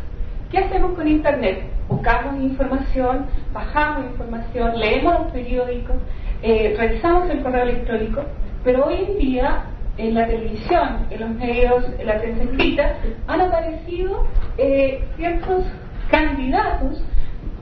¿Qué 0.51 0.59
hacemos 0.59 0.93
con 0.93 1.07
Internet? 1.07 1.63
Buscamos 1.87 2.41
información, 2.41 3.25
bajamos 3.51 4.05
información, 4.05 4.79
leemos 4.79 5.21
los 5.21 5.31
periódicos, 5.31 5.95
eh, 6.41 6.75
revisamos 6.77 7.29
el 7.29 7.41
correo 7.41 7.63
electrónico, 7.63 8.23
pero 8.63 8.85
hoy 8.85 9.05
en 9.07 9.17
día 9.17 9.63
en 9.97 10.15
la 10.15 10.25
televisión, 10.25 11.05
en 11.09 11.19
los 11.19 11.29
medios, 11.31 11.85
en 11.99 12.07
la 12.07 12.17
prensa 12.19 12.43
escrita, 12.43 12.95
han 13.27 13.41
aparecido 13.41 14.25
eh, 14.57 15.03
ciertos 15.17 15.65
candidatos, 16.09 17.03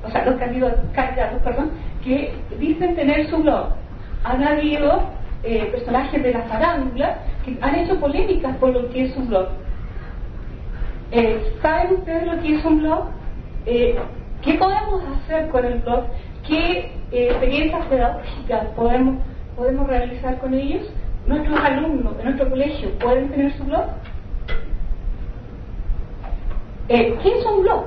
o 0.03 0.09
sea, 0.09 0.25
los 0.25 0.35
candidatos, 0.35 0.79
candidatos, 0.93 1.41
perdón, 1.41 1.71
que 2.03 2.33
dicen 2.59 2.95
tener 2.95 3.29
su 3.29 3.37
blog. 3.37 3.73
Han 4.23 4.43
habido 4.43 5.03
eh, 5.43 5.69
personajes 5.71 6.21
de 6.21 6.33
la 6.33 6.41
farándula 6.43 7.17
que 7.43 7.57
han 7.61 7.75
hecho 7.75 7.99
polémicas 7.99 8.55
por 8.57 8.69
lo 8.69 8.89
que 8.91 9.05
es 9.05 9.17
un 9.17 9.27
blog. 9.27 9.47
Eh, 11.11 11.55
¿Saben 11.63 11.95
ustedes 11.95 12.27
lo 12.27 12.39
que 12.41 12.55
es 12.55 12.63
un 12.63 12.79
blog? 12.79 13.05
Eh, 13.65 13.97
¿Qué 14.43 14.53
podemos 14.53 15.01
hacer 15.17 15.49
con 15.49 15.65
el 15.65 15.79
blog? 15.79 16.05
¿Qué 16.47 16.91
experiencias 17.11 17.85
pedagógicas 17.87 18.67
podemos, 18.75 19.15
podemos 19.55 19.87
realizar 19.87 20.37
con 20.39 20.53
ellos? 20.53 20.83
¿Nuestros 21.25 21.59
alumnos 21.59 22.17
de 22.17 22.23
nuestro 22.23 22.49
colegio 22.49 22.91
pueden 22.99 23.29
tener 23.29 23.57
su 23.57 23.63
blog? 23.63 23.85
¿Qué 26.87 27.17
es 27.23 27.45
un 27.45 27.61
blog? 27.63 27.85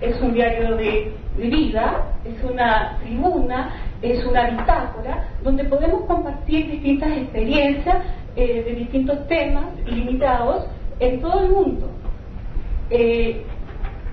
Es 0.00 0.20
un 0.20 0.34
diario 0.34 0.76
de 0.76 1.12
vida, 1.38 2.04
es 2.24 2.42
una 2.44 2.98
tribuna, 3.02 3.70
es 4.02 4.24
una 4.26 4.50
bitácora 4.50 5.28
donde 5.42 5.64
podemos 5.64 6.04
compartir 6.06 6.70
distintas 6.70 7.10
experiencias 7.16 8.04
eh, 8.34 8.64
de 8.64 8.74
distintos 8.74 9.26
temas 9.28 9.64
limitados 9.86 10.66
en 10.98 11.20
todo 11.20 11.44
el 11.44 11.50
mundo. 11.50 11.90
Eh, 12.90 13.44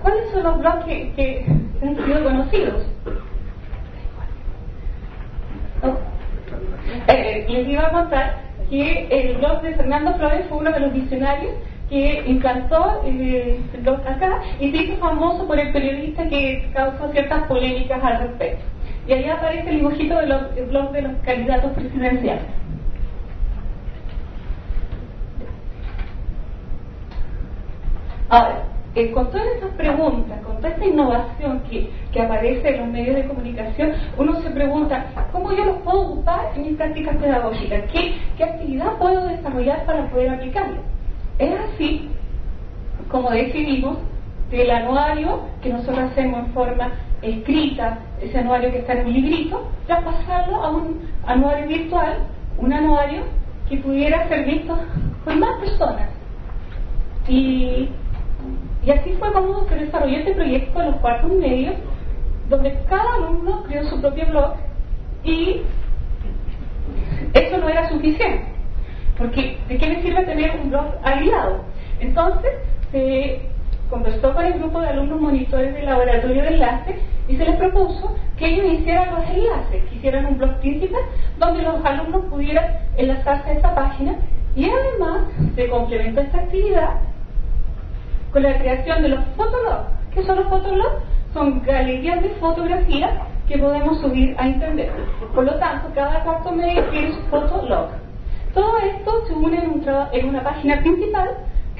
¿Cuáles 0.00 0.30
son 0.30 0.44
los 0.44 0.58
blogs 0.58 0.84
que, 0.86 1.44
han 1.82 1.96
sido 1.96 2.24
conocidos? 2.24 2.86
Eh, 7.08 7.46
les 7.48 7.68
iba 7.68 7.86
a 7.86 7.90
contar 7.90 8.36
que 8.70 9.08
el 9.10 9.36
blog 9.38 9.62
de 9.62 9.74
Fernando 9.74 10.14
Flores 10.14 10.46
fue 10.48 10.58
uno 10.58 10.70
de 10.70 10.80
los 10.80 10.92
visionarios 10.92 11.54
que 11.88 12.22
implantó 12.26 13.02
el 13.04 13.58
blog 13.82 14.00
acá 14.06 14.40
y 14.60 14.70
se 14.70 14.76
hizo 14.76 14.96
famoso 14.98 15.46
por 15.46 15.58
el 15.58 15.72
periodista 15.72 16.28
que 16.28 16.70
causó 16.72 17.10
ciertas 17.10 17.42
polémicas 17.48 18.02
al 18.02 18.28
respecto. 18.28 18.64
Y 19.10 19.12
ahí 19.12 19.28
aparece 19.28 19.70
el 19.70 19.78
dibujito 19.78 20.18
del 20.18 20.66
blog 20.66 20.92
de 20.92 21.02
los 21.02 21.12
candidatos 21.24 21.72
presidenciales. 21.72 22.44
Ahora, 28.28 28.62
eh, 28.94 29.10
con 29.10 29.28
todas 29.32 29.48
estas 29.48 29.70
preguntas, 29.70 30.40
con 30.42 30.58
toda 30.58 30.68
esta 30.68 30.86
innovación 30.86 31.60
que, 31.68 31.90
que, 32.12 32.22
aparece 32.22 32.68
en 32.68 32.80
los 32.82 32.88
medios 32.88 33.16
de 33.16 33.26
comunicación, 33.26 33.94
uno 34.16 34.40
se 34.42 34.50
pregunta, 34.50 35.06
¿cómo 35.32 35.52
yo 35.54 35.64
los 35.64 35.78
puedo 35.78 36.02
ocupar 36.02 36.52
en 36.54 36.62
mis 36.62 36.76
prácticas 36.76 37.16
pedagógicas? 37.16 37.82
¿Qué, 37.92 38.14
qué 38.36 38.44
actividad 38.44 38.92
puedo 38.92 39.26
desarrollar 39.26 39.84
para 39.86 40.08
poder 40.08 40.30
aplicarlo? 40.30 40.82
Es 41.40 41.52
así 41.58 42.10
como 43.10 43.30
decidimos 43.30 43.98
del 44.52 44.70
anuario 44.70 45.40
que 45.60 45.70
nosotros 45.70 45.98
hacemos 45.98 46.46
en 46.46 46.52
forma 46.52 46.92
escrita, 47.22 47.98
ese 48.20 48.38
anuario 48.38 48.70
que 48.70 48.78
está 48.78 48.94
en 48.94 49.06
un 49.06 49.12
librito, 49.12 49.70
traspasarlo 49.86 50.56
a 50.62 50.70
un 50.70 51.08
anuario 51.26 51.66
virtual, 51.66 52.26
un 52.58 52.72
anuario 52.72 53.22
que 53.68 53.76
pudiera 53.78 54.28
ser 54.28 54.44
visto 54.44 54.78
por 55.24 55.36
más 55.36 55.60
personas. 55.60 56.08
Y, 57.28 57.88
así 58.90 59.12
fue 59.18 59.32
como 59.32 59.68
se 59.68 59.76
desarrolló 59.76 60.18
este 60.18 60.34
proyecto 60.34 60.80
en 60.80 60.86
los 60.86 60.96
cuartos 60.96 61.32
medios, 61.32 61.74
donde 62.48 62.76
cada 62.88 63.14
alumno 63.14 63.62
creó 63.64 63.84
su 63.84 64.00
propio 64.00 64.26
blog 64.26 64.54
y 65.22 65.60
eso 67.34 67.58
no 67.58 67.68
era 67.68 67.88
suficiente, 67.88 68.44
porque 69.16 69.58
¿de 69.68 69.78
qué 69.78 69.86
me 69.86 70.02
sirve 70.02 70.24
tener 70.24 70.58
un 70.60 70.70
blog 70.70 70.86
aliado? 71.04 71.64
Entonces 72.00 72.50
se 72.90 73.42
conversó 73.90 74.32
con 74.32 74.44
el 74.44 74.54
grupo 74.54 74.80
de 74.80 74.88
alumnos 74.88 75.20
monitores 75.20 75.74
del 75.74 75.86
laboratorio 75.86 76.42
de 76.42 76.48
enlace 76.48 76.98
y 77.28 77.36
se 77.36 77.44
les 77.44 77.56
propuso 77.56 78.14
que 78.38 78.46
ellos 78.46 78.80
hicieran 78.80 79.14
los 79.14 79.24
enlaces, 79.28 79.84
que 79.88 79.94
hicieran 79.96 80.26
un 80.26 80.38
blog 80.38 80.58
principal 80.60 81.02
donde 81.38 81.62
los 81.62 81.84
alumnos 81.84 82.24
pudieran 82.26 82.64
enlazarse 82.96 83.50
a 83.50 83.52
esa 83.52 83.74
página 83.74 84.14
y 84.56 84.68
además 84.68 85.24
se 85.54 85.68
complementó 85.68 86.20
esta 86.20 86.38
actividad 86.38 87.00
con 88.32 88.42
la 88.42 88.58
creación 88.58 89.02
de 89.02 89.08
los 89.10 89.24
fotologs. 89.36 89.90
¿Qué 90.14 90.22
son 90.22 90.36
los 90.36 90.48
fotologs? 90.48 91.02
Son 91.34 91.62
galerías 91.62 92.22
de 92.22 92.30
fotografías 92.30 93.10
que 93.46 93.58
podemos 93.58 94.00
subir 94.00 94.34
a 94.38 94.46
internet. 94.46 94.90
Por 95.34 95.44
lo 95.44 95.54
tanto, 95.56 95.88
cada 95.94 96.22
cuarto 96.22 96.52
medio 96.52 96.84
tiene 96.90 97.12
su 97.12 97.20
fotolog. 97.22 97.88
Todo 98.54 98.78
esto 98.78 99.26
se 99.26 99.34
une 99.34 99.58
en, 99.58 99.82
en 100.12 100.28
una 100.28 100.42
página 100.42 100.80
principal 100.80 101.30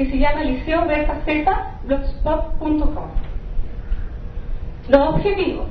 que 0.00 0.06
se 0.06 0.16
llama 0.16 0.42
liceobzblogspot.com. 0.44 3.10
Los 4.88 5.08
objetivos. 5.08 5.66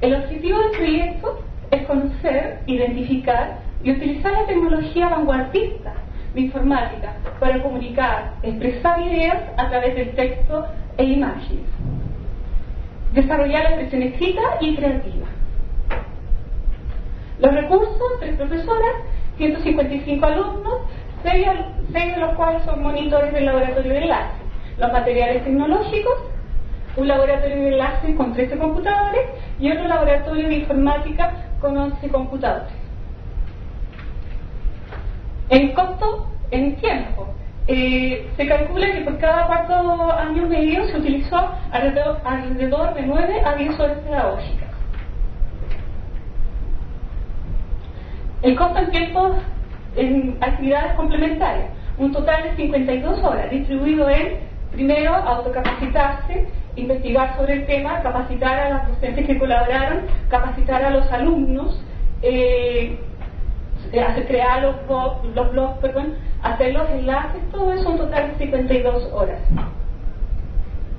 El 0.00 0.14
objetivo 0.14 0.60
del 0.60 0.70
proyecto 0.70 1.40
es 1.72 1.84
conocer, 1.86 2.60
identificar 2.68 3.58
y 3.82 3.90
utilizar 3.90 4.34
la 4.34 4.46
tecnología 4.46 5.08
vanguardista 5.08 5.94
de 6.32 6.42
informática 6.42 7.16
para 7.40 7.60
comunicar, 7.60 8.34
expresar 8.44 9.02
ideas 9.02 9.38
a 9.56 9.68
través 9.68 9.96
del 9.96 10.12
texto 10.12 10.64
e 10.96 11.02
imágenes. 11.02 11.64
Desarrollar 13.14 13.64
la 13.64 13.70
expresión 13.70 14.02
escrita 14.02 14.42
y 14.60 14.76
creativa. 14.76 15.26
Los 17.40 17.52
recursos, 17.52 18.20
tres 18.20 18.36
profesoras, 18.36 18.94
155 19.38 20.24
alumnos, 20.24 20.82
seis, 21.22 21.46
de 21.92 22.16
los 22.16 22.34
cuales 22.34 22.62
son 22.64 22.82
monitores 22.82 23.32
del 23.32 23.46
laboratorio 23.46 23.92
de 23.92 23.98
enlace. 23.98 24.42
Los 24.78 24.92
materiales 24.92 25.44
tecnológicos, 25.44 26.14
un 26.96 27.08
laboratorio 27.08 27.56
de 27.56 27.68
enlace 27.68 28.14
con 28.14 28.32
13 28.32 28.58
computadores 28.58 29.22
y 29.58 29.70
otro 29.70 29.88
laboratorio 29.88 30.48
de 30.48 30.54
informática 30.54 31.32
con 31.60 31.76
11 31.76 32.08
computadores. 32.08 32.72
En 35.48 35.72
costo, 35.72 36.28
en 36.50 36.76
tiempo, 36.76 37.28
eh, 37.66 38.28
se 38.36 38.46
calcula 38.46 38.90
que 38.92 39.02
por 39.02 39.18
cada 39.18 39.46
cuarto 39.46 40.12
año 40.12 40.46
medio 40.46 40.84
se 40.88 40.98
utilizó 40.98 41.52
alrededor, 41.70 42.20
alrededor 42.24 42.94
de 42.94 43.02
9 43.02 43.42
a 43.44 43.54
10 43.54 43.80
horas 43.80 43.98
pedagógicas. 43.98 44.68
El 48.42 48.56
costo 48.56 48.78
en 48.80 48.90
tiempo 48.90 49.36
en 49.96 50.36
actividades 50.40 50.94
complementarias, 50.94 51.66
un 51.98 52.12
total 52.12 52.42
de 52.44 52.56
52 52.56 53.22
horas, 53.22 53.50
distribuido 53.50 54.08
en, 54.08 54.38
primero, 54.72 55.14
autocapacitarse, 55.14 56.48
investigar 56.76 57.36
sobre 57.36 57.54
el 57.54 57.66
tema, 57.66 58.02
capacitar 58.02 58.58
a 58.58 58.70
las 58.70 58.88
docentes 58.88 59.26
que 59.26 59.38
colaboraron, 59.38 60.02
capacitar 60.30 60.84
a 60.84 60.90
los 60.90 61.10
alumnos, 61.12 61.82
eh, 62.22 62.98
crear 63.90 64.62
los, 64.62 64.76
los 65.34 65.52
blogs, 65.52 65.78
perdón, 65.78 66.14
hacer 66.42 66.72
los 66.72 66.88
enlaces, 66.90 67.42
todo 67.50 67.72
eso 67.72 67.90
un 67.90 67.98
total 67.98 68.32
de 68.32 68.46
52 68.46 69.12
horas. 69.12 69.38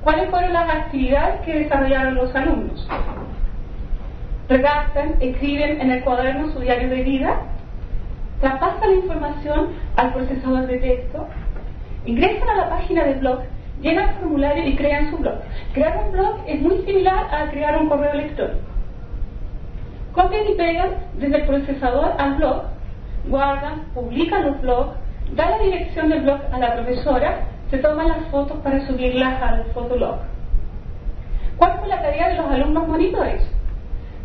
¿Cuáles 0.03 0.29
fueron 0.29 0.53
las 0.53 0.69
actividades 0.69 1.41
que 1.41 1.59
desarrollaron 1.59 2.15
los 2.15 2.35
alumnos? 2.35 2.87
Redactan, 4.49 5.15
escriben 5.21 5.79
en 5.79 5.91
el 5.91 6.03
cuaderno 6.03 6.51
su 6.51 6.59
diario 6.59 6.89
de 6.89 7.03
vida, 7.03 7.41
traspasan 8.43 8.89
la 8.89 8.95
información 8.95 9.69
al 9.95 10.13
procesador 10.13 10.67
de 10.67 10.77
texto, 10.77 11.27
ingresan 12.05 12.49
a 12.49 12.55
la 12.55 12.69
página 12.71 13.05
del 13.05 13.19
blog, 13.19 13.39
llenan 13.81 14.09
el 14.09 14.15
formulario 14.15 14.67
y 14.67 14.75
crean 14.75 15.09
su 15.11 15.17
blog. 15.17 15.35
Crear 15.73 16.03
un 16.05 16.11
blog 16.11 16.41
es 16.45 16.61
muy 16.61 16.79
similar 16.79 17.33
a 17.33 17.49
crear 17.49 17.81
un 17.81 17.87
correo 17.87 18.11
electrónico. 18.11 18.59
Copian 20.11 20.45
y 20.49 20.55
pegan 20.55 20.89
desde 21.13 21.37
el 21.37 21.45
procesador 21.45 22.15
al 22.17 22.35
blog, 22.35 22.63
guardan, 23.29 23.85
publican 23.93 24.45
los 24.45 24.61
blogs, 24.61 24.97
dan 25.35 25.51
la 25.51 25.59
dirección 25.59 26.09
del 26.09 26.23
blog 26.23 26.41
a 26.51 26.59
la 26.59 26.73
profesora, 26.73 27.47
se 27.71 27.77
toman 27.77 28.09
las 28.09 28.25
fotos 28.29 28.57
para 28.57 28.85
subirlas 28.85 29.41
al 29.41 29.63
fotolog. 29.73 30.17
¿Cuál 31.55 31.79
fue 31.79 31.87
la 31.87 32.01
tarea 32.01 32.27
de 32.27 32.35
los 32.35 32.51
alumnos 32.51 32.89
monitores? 32.89 33.41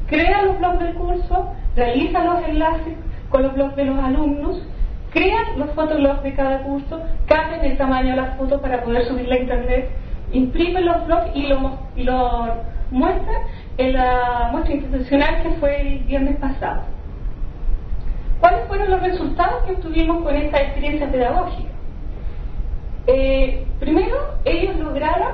Crean 0.09 0.49
los 0.49 0.59
blogs 0.59 0.81
del 0.81 0.95
curso, 0.95 1.53
realizan 1.77 2.27
los 2.27 2.43
enlaces, 2.49 2.95
con 3.31 3.43
los 3.43 3.55
blogs 3.55 3.77
de 3.77 3.85
los 3.85 3.99
alumnos, 3.99 4.63
crean 5.11 5.59
los 5.59 5.71
fotologs 5.71 6.23
de 6.23 6.35
cada 6.35 6.63
curso, 6.63 7.01
cambian 7.27 7.65
el 7.65 7.77
tamaño 7.77 8.11
de 8.11 8.17
las 8.17 8.37
fotos 8.37 8.61
para 8.61 8.83
poder 8.83 9.05
subirla 9.07 9.35
a 9.35 9.39
internet, 9.39 9.91
imprimen 10.33 10.85
los 10.85 11.07
blogs 11.07 11.31
y 11.35 11.47
lo, 11.47 11.79
y 11.97 12.05
lo 12.05 12.55
muestran 12.91 13.43
en 13.79 13.93
la 13.95 14.49
muestra 14.53 14.75
institucional 14.75 15.43
que 15.43 15.51
fue 15.61 15.81
el 15.81 15.99
viernes 16.01 16.37
pasado. 16.37 16.83
¿Cuáles 18.41 18.67
fueron 18.69 18.91
los 18.91 19.01
resultados 19.03 19.65
que 19.65 19.73
obtuvimos 19.73 20.23
con 20.23 20.35
esta 20.35 20.61
experiencia 20.61 21.11
pedagógica? 21.11 21.71
Eh, 23.07 23.67
primero, 23.81 24.17
ellos 24.45 24.77
lograron 24.77 25.33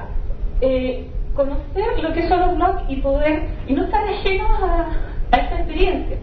eh, 0.60 1.06
conocer 1.34 2.02
lo 2.02 2.12
que 2.12 2.28
son 2.28 2.40
los 2.40 2.56
blogs 2.56 2.82
y 2.88 2.96
poder, 2.96 3.48
y 3.66 3.74
no 3.74 3.84
estar 3.84 4.04
ajenos 4.08 4.50
a, 4.62 4.86
a 5.32 5.36
esta 5.36 5.56
experiencia. 5.56 6.16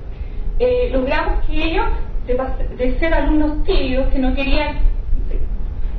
Eh, 0.64 0.92
logramos 0.94 1.44
que 1.48 1.56
ellos, 1.56 1.88
de, 2.28 2.38
de 2.78 3.00
ser 3.00 3.12
alumnos 3.16 3.64
tímidos 3.64 4.10
que 4.10 4.20
no 4.20 4.36
querían, 4.36 4.78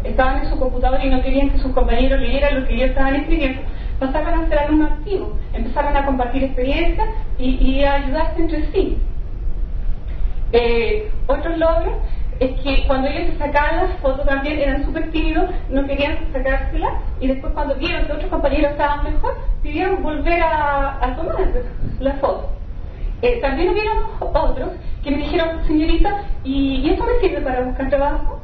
estaban 0.05 0.45
en 0.45 0.51
su 0.51 0.57
computador 0.57 1.01
y 1.05 1.11
no 1.11 1.21
querían 1.21 1.51
que 1.51 1.59
sus 1.59 1.73
compañeros 1.73 2.21
leyeran 2.21 2.61
lo 2.61 2.69
que 2.69 2.75
ellos 2.75 2.91
estaban 2.91 3.17
escribiendo, 3.17 3.61
pasaron 3.99 4.45
a 4.45 4.49
ser 4.49 4.61
alumnos 4.61 4.93
activos, 4.93 5.31
empezaron 5.53 5.97
a 5.97 6.07
compartir 6.07 6.45
experiencias 6.45 7.09
y, 7.39 7.83
a 7.83 7.95
ayudarse 7.95 8.41
entre 8.41 8.71
sí. 8.71 8.99
Eh, 10.53 11.11
otros 11.27 11.59
logros 11.59 11.97
es 12.39 12.53
que 12.61 12.87
cuando 12.87 13.09
ellos 13.09 13.33
se 13.33 13.39
sacaban 13.39 13.89
las 13.89 13.99
fotos 13.99 14.25
también 14.27 14.61
eran 14.61 14.85
súper 14.85 15.11
tímidos, 15.11 15.51
no 15.71 15.85
querían 15.89 16.19
sacárselas 16.33 16.93
y 17.19 17.27
después 17.27 17.53
cuando 17.53 17.75
vieron 17.75 18.07
que 18.07 18.13
otros 18.13 18.31
compañeros 18.31 18.71
estaban 18.71 19.13
mejor, 19.13 19.35
pidieron 19.61 20.05
volver 20.05 20.41
a, 20.41 21.05
a 21.05 21.17
tomar 21.17 21.35
la 21.99 22.13
foto. 22.19 22.62
Eh, 23.23 23.39
también 23.41 23.71
hubieron 23.71 23.99
otros 24.21 24.71
que 25.05 25.11
me 25.13 25.19
dijeron, 25.19 25.65
señorita, 25.67 26.25
¿y, 26.45 26.91
esto 26.91 27.05
me 27.05 27.21
sirve 27.21 27.41
para 27.41 27.63
buscar 27.63 27.89
trabajo? 27.89 28.41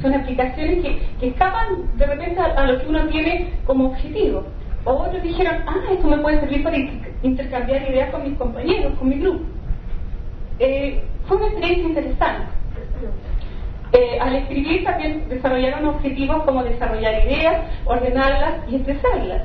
Son 0.00 0.14
aplicaciones 0.14 0.82
que, 0.82 1.02
que 1.18 1.26
escapan 1.28 1.96
de 1.96 2.06
repente 2.06 2.40
a, 2.40 2.66
lo 2.66 2.80
que 2.80 2.86
uno 2.86 3.06
tiene 3.08 3.52
como 3.66 3.86
objetivo. 3.86 4.44
O 4.84 4.92
otros 4.92 5.22
dijeron, 5.22 5.56
ah, 5.66 5.80
esto 5.90 6.06
me 6.06 6.18
puede 6.18 6.40
servir 6.40 6.62
para 6.62 6.76
inter- 6.76 7.12
intercambiar 7.22 7.82
ideas 7.90 8.10
con 8.10 8.22
mis 8.22 8.38
compañeros, 8.38 8.92
con 8.98 9.08
mi 9.08 9.16
grupo. 9.18 9.44
Eh, 10.58 11.02
fue 11.26 11.38
una 11.38 11.46
experiencia 11.46 11.88
interesante. 11.88 12.46
Eh, 13.92 14.18
al 14.20 14.36
escribir 14.36 14.84
también 14.84 15.28
desarrollaron 15.28 15.86
objetivos 15.86 16.42
como 16.44 16.62
desarrollar 16.64 17.24
ideas, 17.26 17.64
ordenarlas 17.86 18.54
y 18.68 18.76
expresarlas. 18.76 19.42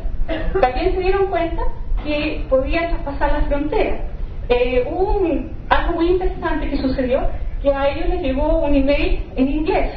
También 0.60 0.94
se 0.94 1.00
dieron 1.00 1.28
cuenta 1.28 1.62
que 2.04 2.46
podían 2.50 2.90
traspasar 2.90 3.32
las 3.32 3.46
fronteras. 3.48 4.02
Eh, 4.50 4.84
un- 4.92 5.52
algo 5.70 5.94
muy 5.94 6.08
interesante 6.10 6.70
que 6.70 6.78
sucedió, 6.78 7.22
que 7.62 7.72
a 7.72 7.90
ellos 7.90 8.10
les 8.10 8.22
llegó 8.22 8.60
un 8.60 8.74
email 8.74 9.22
en 9.36 9.48
inglés. 9.48 9.92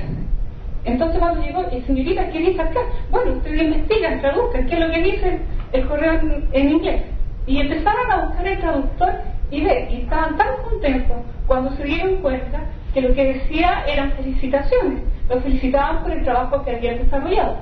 Entonces 0.84 1.18
cuando 1.18 1.42
llegó, 1.42 1.64
señorita, 1.86 2.28
¿qué 2.30 2.38
dice 2.40 2.60
acá? 2.60 2.80
Bueno, 3.10 3.32
ustedes 3.32 3.62
investigan, 3.62 4.20
traduzcan, 4.20 4.66
¿qué 4.66 4.74
es 4.74 4.80
lo 4.80 4.90
que 4.90 5.02
dice 5.02 5.38
el 5.72 5.86
correo 5.86 6.20
en, 6.52 6.70
inglés? 6.70 7.02
Y 7.46 7.60
empezaron 7.60 8.10
a 8.10 8.26
buscar 8.26 8.46
el 8.46 8.58
traductor 8.58 9.12
y 9.50 9.64
ver, 9.64 9.90
y 9.90 10.02
estaban 10.02 10.36
tan 10.36 10.48
contentos 10.68 11.16
cuando 11.46 11.70
se 11.76 11.84
dieron 11.84 12.16
cuenta 12.16 12.60
que 12.92 13.00
lo 13.00 13.14
que 13.14 13.34
decía 13.34 13.84
eran 13.86 14.12
felicitaciones, 14.12 15.00
los 15.30 15.42
felicitaban 15.42 16.02
por 16.02 16.12
el 16.12 16.24
trabajo 16.24 16.62
que 16.64 16.76
habían 16.76 16.98
desarrollado. 16.98 17.56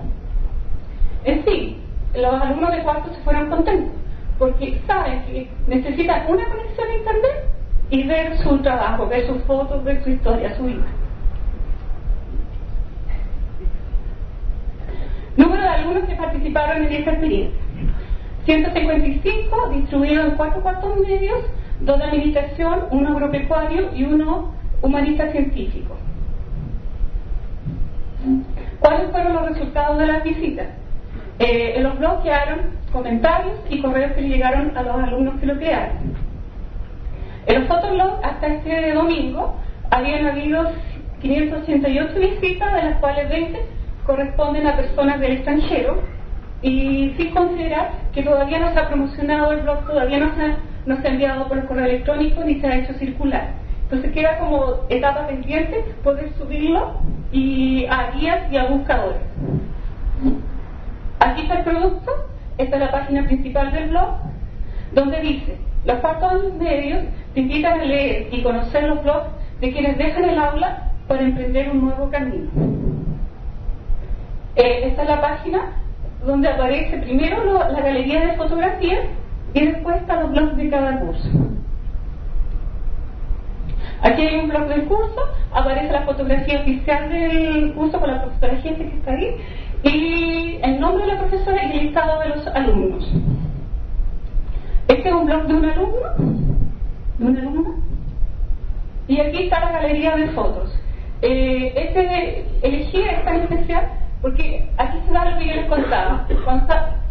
En 1.24 1.45
fin, 1.45 1.76
los 2.14 2.34
alumnos 2.43 2.72
de 2.72 2.82
cuarto 2.82 3.12
se 3.14 3.20
fueron 3.20 3.49
contentos, 3.51 3.93
porque 4.41 4.80
saben 4.86 5.22
que 5.26 5.49
necesitan 5.68 6.24
una 6.26 6.47
conexión 6.47 6.88
a 6.88 6.95
internet 6.95 7.45
y 7.91 8.05
ver 8.05 8.38
su 8.38 8.59
trabajo, 8.61 9.07
ver 9.07 9.26
sus 9.26 9.43
fotos, 9.43 9.84
ver 9.84 10.03
su 10.03 10.11
historia, 10.11 10.57
su 10.57 10.64
vida. 10.64 10.86
Número 15.36 15.62
de 15.62 15.68
alumnos 15.68 16.05
que 16.05 16.14
participaron 16.14 16.86
en 16.86 16.93
esta 16.93 17.11
experiencia. 17.11 17.61
155 18.47 19.68
distribuidos 19.74 20.28
en 20.28 20.36
cuatro 20.36 20.62
cuartos 20.62 20.99
medios, 21.01 21.45
dos 21.80 21.99
de 21.99 22.05
administración, 22.05 22.86
uno 22.93 23.11
agropecuario 23.11 23.91
y 23.95 24.05
uno 24.05 24.55
humanista 24.80 25.30
científico. 25.32 25.97
¿Cuáles 28.80 29.11
fueron 29.11 29.34
los 29.34 29.51
resultados 29.51 29.99
de 29.99 30.07
las 30.07 30.24
visitas? 30.24 30.68
Eh, 31.38 31.78
los 31.80 31.99
blogs 31.99 32.22
quedaron 32.22 32.80
comentarios 32.93 33.59
y 33.68 33.80
correos 33.80 34.12
que 34.12 34.22
le 34.22 34.28
llegaron 34.28 34.76
a 34.76 34.82
los 34.82 34.95
alumnos 34.97 35.41
que 35.41 35.47
lo 35.47 35.57
crearon. 35.57 35.97
En 37.47 37.61
los 37.61 37.68
fotoblogs 37.68 38.24
hasta 38.24 38.47
este 38.47 38.93
domingo 38.93 39.57
habían 39.91 40.26
habido 40.26 40.70
588 41.20 42.18
visitas, 42.18 42.74
de 42.74 42.91
las 42.91 42.99
cuales 42.99 43.28
20 43.28 43.61
corresponden 44.07 44.66
a 44.66 44.76
personas 44.76 45.20
del 45.20 45.32
extranjero 45.32 46.03
y 46.62 47.14
sin 47.16 47.30
considerar 47.32 47.91
que 48.12 48.22
todavía 48.22 48.59
no 48.59 48.72
se 48.72 48.78
ha 48.78 48.88
promocionado 48.88 49.53
el 49.53 49.61
blog, 49.62 49.86
todavía 49.86 50.18
no 50.18 50.34
se 50.34 50.43
ha, 50.43 50.57
no 50.86 50.97
se 51.01 51.09
ha 51.09 51.11
enviado 51.11 51.49
por 51.49 51.64
correo 51.66 51.86
electrónico 51.86 52.45
ni 52.45 52.61
se 52.61 52.66
ha 52.66 52.76
hecho 52.76 52.95
circular. 52.95 53.49
Entonces 53.84 54.12
queda 54.12 54.38
como 54.38 54.86
etapa 54.88 55.26
pendiente 55.26 55.84
poder 56.05 56.32
subirlo 56.38 57.01
y 57.32 57.86
a 57.86 58.12
guías 58.12 58.53
y 58.53 58.57
a 58.57 58.66
buscadores. 58.66 59.20
Aquí 61.18 61.43
está 61.43 61.59
el 61.59 61.64
producto, 61.64 62.12
esta 62.61 62.76
es 62.76 62.82
la 62.82 62.90
página 62.90 63.24
principal 63.24 63.72
del 63.72 63.88
blog, 63.88 64.16
donde 64.92 65.20
dice, 65.20 65.56
los 65.84 65.98
cuartos 65.98 66.54
medios 66.54 67.04
te 67.34 67.40
invitan 67.40 67.80
a 67.80 67.84
leer 67.84 68.28
y 68.32 68.42
conocer 68.42 68.84
los 68.84 69.02
blogs 69.02 69.28
de 69.61 69.72
quienes 69.72 69.96
dejan 69.96 70.24
el 70.24 70.38
aula 70.38 70.90
para 71.08 71.22
emprender 71.22 71.70
un 71.70 71.86
nuevo 71.86 72.11
camino. 72.11 72.50
Eh, 74.56 74.88
esta 74.88 75.02
es 75.02 75.08
la 75.08 75.20
página 75.20 75.72
donde 76.26 76.48
aparece 76.48 76.98
primero 76.98 77.44
la 77.44 77.80
galería 77.80 78.26
de 78.26 78.36
fotografías 78.36 79.06
y 79.54 79.66
después 79.66 79.96
están 79.96 80.20
los 80.20 80.30
blogs 80.32 80.56
de 80.56 80.70
cada 80.70 81.00
curso. 81.00 81.28
Aquí 84.02 84.22
hay 84.22 84.36
un 84.38 84.48
blog 84.48 84.68
del 84.68 84.84
curso, 84.84 85.20
aparece 85.52 85.92
la 85.92 86.02
fotografía 86.02 86.61
oficial 86.61 87.08
del 87.08 87.72
curso 87.74 88.00
con 88.00 88.11
la 88.11 88.20
gente 88.62 88.84
que 88.86 88.96
está 88.96 89.12
ahí 89.12 89.36
y 89.83 90.59
el 90.62 90.81
nombre 90.81 91.07
de 91.07 91.12
la 91.14 91.18
profesora 91.20 91.64
y 91.64 91.78
el 91.78 91.85
listado 91.87 92.20
de 92.20 92.28
los 92.31 92.47
alumnos. 92.49 93.11
Este 94.89 95.09
es 95.09 95.14
un 95.14 95.26
blog 95.26 95.47
de 95.47 95.55
un 95.55 95.64
alumno, 95.64 96.09
de 97.18 97.24
un 97.26 97.37
alumno, 97.39 97.74
y 99.09 99.20
aquí 99.20 99.45
está 99.45 99.61
la 99.61 99.72
galería 99.72 100.16
de 100.16 100.28
fotos. 100.28 100.74
Eh, 101.22 101.72
este 101.76 102.45
elegí 102.62 103.03
esta 103.03 103.35
en 103.35 103.43
especial 103.43 103.89
porque 104.22 104.68
aquí 104.78 104.99
se 105.07 105.12
da 105.12 105.31
lo 105.31 105.39
que 105.39 105.49
yo 105.49 105.55
les 105.55 105.66
contaba. 105.66 106.26
Cuando 106.45 106.66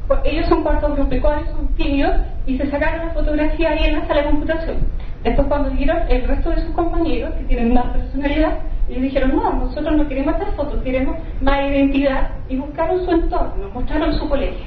cu- 0.07 0.15
ellos 0.23 0.47
son 0.47 0.63
cuartos 0.63 0.91
agropecuarios, 0.91 1.49
son 1.49 1.67
tímidos 1.75 2.15
y 2.45 2.57
se 2.57 2.69
sacaron 2.69 3.07
la 3.07 3.13
fotografía 3.13 3.69
ahí 3.71 3.85
en 3.85 3.99
la 3.99 4.07
sala 4.07 4.21
de 4.21 4.29
computación. 4.29 4.77
Después 5.23 5.47
cuando 5.47 5.69
vieron 5.71 5.97
el 6.09 6.27
resto 6.27 6.49
de 6.51 6.61
sus 6.61 6.71
compañeros 6.75 7.33
que 7.35 7.43
tienen 7.45 7.73
más 7.73 7.85
personalidad, 7.87 8.59
ellos 8.89 9.03
dijeron, 9.03 9.35
no, 9.35 9.53
nosotros 9.53 9.95
no 9.95 10.07
queremos 10.07 10.33
estas 10.33 10.55
fotos, 10.55 10.81
queremos 10.83 11.17
más 11.41 11.59
identidad 11.61 12.31
y 12.49 12.57
buscaron 12.57 13.05
su 13.05 13.11
entorno, 13.11 13.69
mostraron 13.73 14.13
su 14.13 14.27
colegio. 14.27 14.65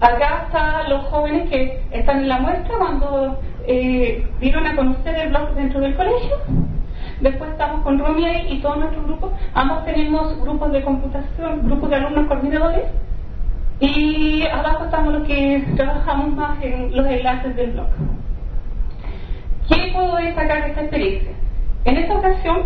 Acá 0.00 0.44
están 0.46 0.90
los 0.90 1.04
jóvenes 1.06 1.48
que 1.50 1.82
están 1.92 2.20
en 2.20 2.28
la 2.28 2.38
muestra 2.38 2.76
cuando 2.78 3.40
eh, 3.66 4.26
dieron 4.40 4.66
a 4.66 4.76
conocer 4.76 5.16
el 5.16 5.28
blog 5.30 5.54
dentro 5.54 5.80
del 5.80 5.96
colegio. 5.96 6.36
Después 7.20 7.50
estamos 7.50 7.82
con 7.82 7.98
Romy 7.98 8.24
y 8.48 8.60
todo 8.60 8.76
nuestro 8.76 9.02
grupo. 9.02 9.32
Ambos 9.54 9.84
tenemos 9.84 10.40
grupos 10.40 10.70
de 10.72 10.82
computación, 10.82 11.62
grupos 11.64 11.90
de 11.90 11.96
alumnos 11.96 12.26
coordinadores. 12.26 12.84
Y 13.80 14.46
abajo 14.46 14.84
estamos 14.84 15.14
los 15.14 15.26
que 15.26 15.64
trabajamos 15.76 16.34
más 16.34 16.62
en 16.62 16.96
los 16.96 17.06
enlaces 17.06 17.54
del 17.56 17.72
blog. 17.72 17.88
¿Qué 19.68 19.90
puedo 19.92 20.16
destacar 20.16 20.62
de 20.62 20.68
esta 20.68 20.80
experiencia? 20.80 21.30
En 21.84 21.96
esta 21.96 22.14
ocasión, 22.16 22.62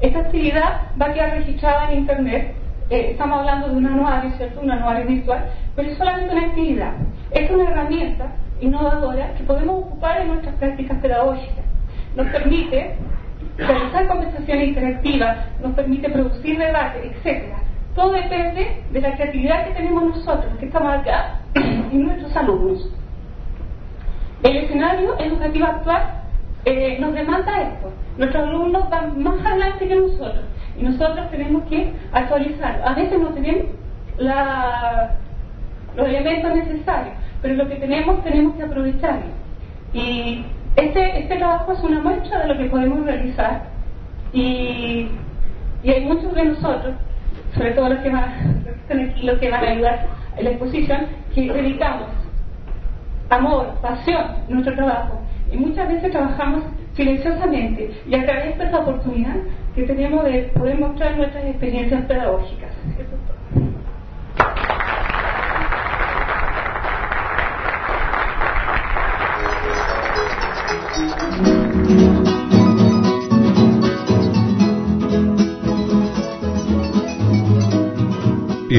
esta 0.00 0.18
actividad 0.20 0.82
va 1.00 1.06
a 1.06 1.12
quedar 1.12 1.30
registrada 1.30 1.90
en 1.90 1.98
Internet. 2.00 2.54
Eh, 2.90 3.12
estamos 3.12 3.40
hablando 3.40 3.68
de 3.68 3.76
un 3.76 3.86
anuario, 3.86 4.30
¿cierto? 4.36 4.60
Un 4.60 4.70
anuario 4.70 5.06
virtual, 5.06 5.50
pero 5.74 5.88
es 5.88 5.96
solamente 5.96 6.34
una 6.34 6.46
actividad. 6.46 6.92
Es 7.30 7.50
una 7.50 7.70
herramienta 7.70 8.32
innovadora 8.60 9.34
que 9.34 9.44
podemos 9.44 9.84
ocupar 9.84 10.20
en 10.20 10.28
nuestras 10.28 10.54
prácticas 10.56 10.98
pedagógicas. 10.98 11.64
Nos 12.16 12.26
permite 12.28 12.96
realizar 13.56 14.06
conversaciones 14.08 14.68
interactivas, 14.68 15.38
nos 15.62 15.72
permite 15.72 16.10
producir 16.10 16.58
debate, 16.58 17.12
etcétera. 17.14 17.56
Todo 17.94 18.12
depende 18.12 18.82
de 18.90 19.00
la 19.00 19.14
creatividad 19.14 19.66
que 19.66 19.74
tenemos 19.74 20.04
nosotros, 20.04 20.52
que 20.58 20.66
estamos 20.66 20.92
acá, 20.92 21.40
y 21.92 21.96
nuestros 21.96 22.36
alumnos. 22.36 22.88
El 24.42 24.56
escenario 24.56 25.18
educativo 25.18 25.66
actual 25.66 26.02
eh, 26.64 26.96
nos 27.00 27.12
demanda 27.14 27.60
esto. 27.62 27.92
Nuestros 28.16 28.48
alumnos 28.48 28.88
van 28.90 29.22
más 29.22 29.44
adelante 29.44 29.86
que 29.88 29.96
nosotros 29.96 30.44
y 30.78 30.82
nosotros 30.82 31.30
tenemos 31.30 31.62
que 31.64 31.92
actualizar. 32.12 32.82
A 32.84 32.94
veces 32.94 33.18
no 33.20 33.28
tenemos 33.28 33.66
la- 34.18 35.16
los 35.96 36.06
elementos 36.08 36.54
necesarios, 36.54 37.14
pero 37.42 37.54
lo 37.54 37.68
que 37.68 37.76
tenemos 37.76 38.22
tenemos 38.24 38.54
que 38.56 38.62
aprovecharlo. 38.62 39.26
Y 39.92 40.44
este, 40.76 41.18
este 41.20 41.36
trabajo 41.36 41.72
es 41.72 41.80
una 41.80 42.00
muestra 42.00 42.40
de 42.42 42.48
lo 42.48 42.56
que 42.58 42.64
podemos 42.66 43.04
realizar 43.04 43.62
y, 44.32 45.08
y 45.82 45.90
hay 45.90 46.04
muchos 46.04 46.32
de 46.34 46.44
nosotros, 46.44 46.94
sobre 47.54 47.72
todo 47.72 47.88
los 47.88 47.98
que 48.00 48.10
van, 48.10 48.64
los 49.22 49.38
que 49.38 49.50
van 49.50 49.64
a 49.64 49.68
ayudar 49.70 50.06
en 50.36 50.44
la 50.44 50.50
exposición, 50.50 51.00
que 51.34 51.52
dedicamos 51.52 52.06
amor, 53.30 53.74
pasión 53.80 54.24
nuestro 54.48 54.74
trabajo. 54.74 55.20
Y 55.50 55.56
muchas 55.56 55.88
veces 55.88 56.10
trabajamos 56.12 56.62
silenciosamente 56.94 57.90
y 58.06 58.14
agradezco 58.14 58.62
esta 58.62 58.80
oportunidad 58.80 59.36
que 59.74 59.84
tenemos 59.84 60.24
de 60.24 60.42
poder 60.54 60.78
mostrar 60.78 61.16
nuestras 61.16 61.44
experiencias 61.44 62.04
pedagógicas. 62.04 62.70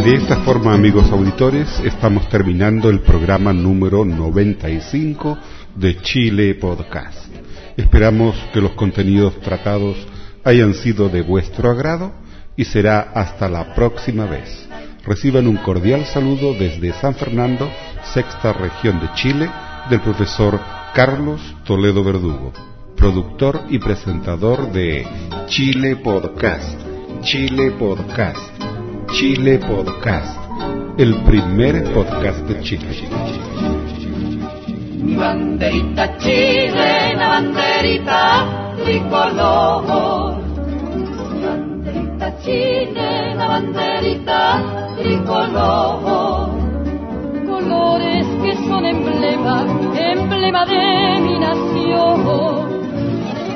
De 0.03 0.15
esta 0.15 0.37
forma, 0.37 0.73
amigos 0.73 1.11
auditores, 1.11 1.79
estamos 1.85 2.27
terminando 2.27 2.89
el 2.89 3.01
programa 3.01 3.53
número 3.53 4.03
95 4.03 5.37
de 5.75 6.01
Chile 6.01 6.55
Podcast. 6.55 7.29
Esperamos 7.77 8.35
que 8.51 8.61
los 8.61 8.71
contenidos 8.71 9.39
tratados 9.41 9.95
hayan 10.43 10.73
sido 10.73 11.07
de 11.07 11.21
vuestro 11.21 11.69
agrado 11.69 12.13
y 12.57 12.65
será 12.65 13.11
hasta 13.13 13.47
la 13.47 13.75
próxima 13.75 14.25
vez. 14.25 14.67
Reciban 15.05 15.45
un 15.45 15.57
cordial 15.57 16.03
saludo 16.07 16.55
desde 16.55 16.93
San 16.93 17.13
Fernando, 17.13 17.69
sexta 18.11 18.53
región 18.53 18.99
de 18.99 19.13
Chile, 19.13 19.51
del 19.91 20.01
profesor 20.01 20.59
Carlos 20.95 21.39
Toledo 21.63 22.03
Verdugo, 22.03 22.51
productor 22.97 23.65
y 23.69 23.77
presentador 23.77 24.71
de 24.71 25.05
Chile 25.45 25.95
Podcast. 25.97 26.79
Chile 27.21 27.69
Podcast. 27.77 28.70
Chile 29.11 29.59
Podcast. 29.59 30.39
El 30.97 31.15
primer 31.23 31.83
podcast 31.93 32.47
de 32.47 32.61
Chile. 32.61 32.87
Mi 35.03 35.15
banderita 35.15 36.17
chilena, 36.17 37.27
banderita 37.27 38.73
tricolor. 38.77 40.37
Mi 41.33 41.43
banderita 41.43 42.37
chilena, 42.39 43.47
banderita 43.47 44.95
tricolor. 44.97 46.49
Colores 47.45 48.27
que 48.41 48.55
son 48.65 48.85
emblema, 48.85 49.65
emblema 49.93 50.65
de 50.65 51.19
mi 51.19 51.37
nación. 51.37 52.23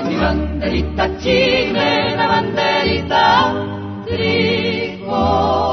Mi 0.09 0.15
banderita 0.17 1.17
chilena, 1.17 2.27
banderita 2.27 3.84
tricolor. 4.05 5.65